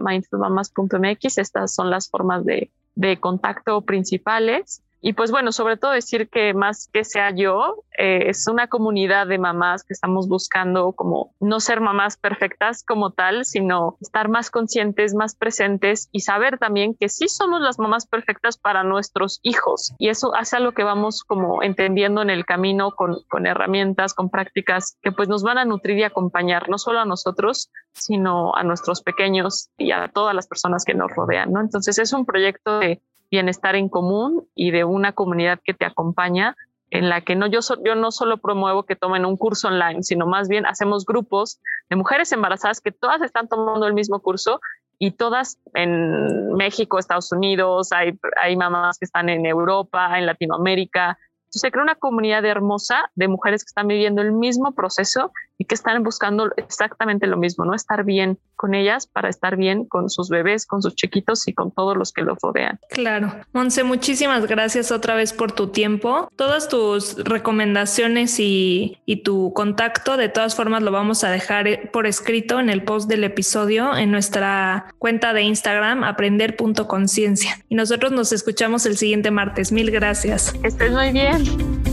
mindfulmamas.mx. 0.00 1.38
Estas 1.38 1.74
son 1.74 1.88
las 1.88 2.10
formas 2.10 2.44
de, 2.44 2.68
de 2.94 3.18
contacto 3.18 3.80
principales. 3.80 4.82
Y 5.00 5.14
pues 5.14 5.30
bueno, 5.30 5.52
sobre 5.52 5.76
todo 5.76 5.92
decir 5.92 6.28
que 6.28 6.52
más 6.54 6.88
que 6.92 7.04
sea 7.04 7.30
yo, 7.34 7.84
eh, 7.98 8.28
es 8.28 8.46
una 8.48 8.66
comunidad 8.66 9.26
de 9.26 9.38
mamás 9.38 9.82
que 9.82 9.94
estamos 9.94 10.28
buscando 10.28 10.92
como 10.92 11.34
no 11.40 11.60
ser 11.60 11.80
mamás 11.80 12.16
perfectas 12.16 12.84
como 12.86 13.12
tal, 13.12 13.44
sino 13.44 13.96
estar 14.00 14.28
más 14.28 14.50
conscientes, 14.50 15.14
más 15.14 15.34
presentes 15.34 16.08
y 16.12 16.20
saber 16.20 16.58
también 16.58 16.94
que 16.94 17.08
sí 17.08 17.28
somos 17.28 17.60
las 17.60 17.78
mamás 17.78 18.06
perfectas 18.06 18.58
para 18.58 18.84
nuestros 18.84 19.40
hijos. 19.42 19.94
Y 19.98 20.08
eso 20.08 20.34
hace 20.34 20.60
lo 20.60 20.72
que 20.72 20.84
vamos 20.84 21.24
como 21.24 21.62
entendiendo 21.62 22.22
en 22.22 22.30
el 22.30 22.44
camino 22.44 22.92
con, 22.92 23.16
con 23.28 23.46
herramientas, 23.46 24.14
con 24.14 24.30
prácticas 24.30 24.98
que 25.02 25.12
pues 25.12 25.28
nos 25.28 25.42
van 25.42 25.58
a 25.58 25.64
nutrir 25.64 25.98
y 25.98 26.04
acompañar, 26.04 26.68
no 26.68 26.78
solo 26.78 27.00
a 27.00 27.04
nosotros, 27.04 27.70
sino 27.92 28.54
a 28.54 28.62
nuestros 28.64 29.02
pequeños 29.02 29.70
y 29.78 29.92
a 29.92 30.08
todas 30.08 30.34
las 30.34 30.46
personas 30.46 30.84
que 30.84 30.94
nos 30.94 31.10
rodean, 31.14 31.52
¿no? 31.52 31.60
Entonces 31.60 31.98
es 31.98 32.12
un 32.12 32.26
proyecto 32.26 32.78
de 32.78 33.02
bienestar 33.30 33.76
en 33.76 33.88
común 33.88 34.48
y 34.54 34.70
de 34.70 34.84
una 34.84 35.12
comunidad 35.12 35.60
que 35.64 35.74
te 35.74 35.84
acompaña 35.84 36.56
en 36.90 37.08
la 37.08 37.20
que 37.20 37.36
no 37.36 37.46
yo, 37.46 37.60
yo 37.84 37.94
no 37.94 38.10
solo 38.10 38.38
promuevo 38.38 38.82
que 38.82 38.96
tomen 38.96 39.24
un 39.24 39.36
curso 39.36 39.68
online, 39.68 40.02
sino 40.02 40.26
más 40.26 40.48
bien 40.48 40.66
hacemos 40.66 41.06
grupos 41.06 41.60
de 41.88 41.96
mujeres 41.96 42.32
embarazadas 42.32 42.80
que 42.80 42.90
todas 42.90 43.22
están 43.22 43.48
tomando 43.48 43.86
el 43.86 43.94
mismo 43.94 44.20
curso 44.20 44.60
y 44.98 45.12
todas 45.12 45.58
en 45.74 46.52
México, 46.54 46.98
Estados 46.98 47.32
Unidos, 47.32 47.92
hay, 47.92 48.18
hay 48.42 48.56
mamás 48.56 48.98
que 48.98 49.06
están 49.06 49.28
en 49.28 49.46
Europa, 49.46 50.18
en 50.18 50.26
Latinoamérica, 50.26 51.16
entonces 51.50 51.62
se 51.62 51.72
crea 51.72 51.82
una 51.82 51.96
comunidad 51.96 52.44
hermosa 52.44 53.10
de 53.16 53.26
mujeres 53.26 53.64
que 53.64 53.70
están 53.70 53.88
viviendo 53.88 54.22
el 54.22 54.30
mismo 54.30 54.72
proceso 54.72 55.32
y 55.58 55.64
que 55.64 55.74
están 55.74 56.02
buscando 56.04 56.48
exactamente 56.56 57.26
lo 57.26 57.36
mismo, 57.36 57.64
¿no? 57.64 57.74
Estar 57.74 58.04
bien 58.04 58.38
con 58.54 58.72
ellas 58.72 59.06
para 59.06 59.28
estar 59.28 59.56
bien 59.56 59.84
con 59.84 60.08
sus 60.08 60.28
bebés, 60.28 60.64
con 60.64 60.80
sus 60.80 60.94
chiquitos 60.94 61.48
y 61.48 61.52
con 61.52 61.70
todos 61.72 61.96
los 61.96 62.12
que 62.12 62.22
los 62.22 62.38
rodean. 62.40 62.78
Claro. 62.90 63.34
Monse, 63.52 63.82
muchísimas 63.82 64.46
gracias 64.46 64.92
otra 64.92 65.16
vez 65.16 65.32
por 65.32 65.50
tu 65.52 65.68
tiempo. 65.68 66.30
Todas 66.36 66.68
tus 66.68 67.16
recomendaciones 67.24 68.38
y, 68.38 68.98
y 69.04 69.22
tu 69.22 69.52
contacto, 69.52 70.16
de 70.16 70.28
todas 70.28 70.54
formas, 70.54 70.82
lo 70.82 70.92
vamos 70.92 71.24
a 71.24 71.30
dejar 71.30 71.66
eh, 71.66 71.90
por 71.92 72.06
escrito 72.06 72.60
en 72.60 72.70
el 72.70 72.84
post 72.84 73.08
del 73.08 73.24
episodio 73.24 73.96
en 73.96 74.12
nuestra 74.12 74.94
cuenta 74.98 75.32
de 75.32 75.42
Instagram, 75.42 76.04
aprender.conciencia. 76.04 77.58
Y 77.68 77.74
nosotros 77.74 78.12
nos 78.12 78.32
escuchamos 78.32 78.86
el 78.86 78.96
siguiente 78.96 79.30
martes. 79.30 79.72
Mil 79.72 79.90
gracias. 79.90 80.54
Estés 80.62 80.92
muy 80.92 81.10
bien. 81.12 81.39
Bye. 81.42 81.89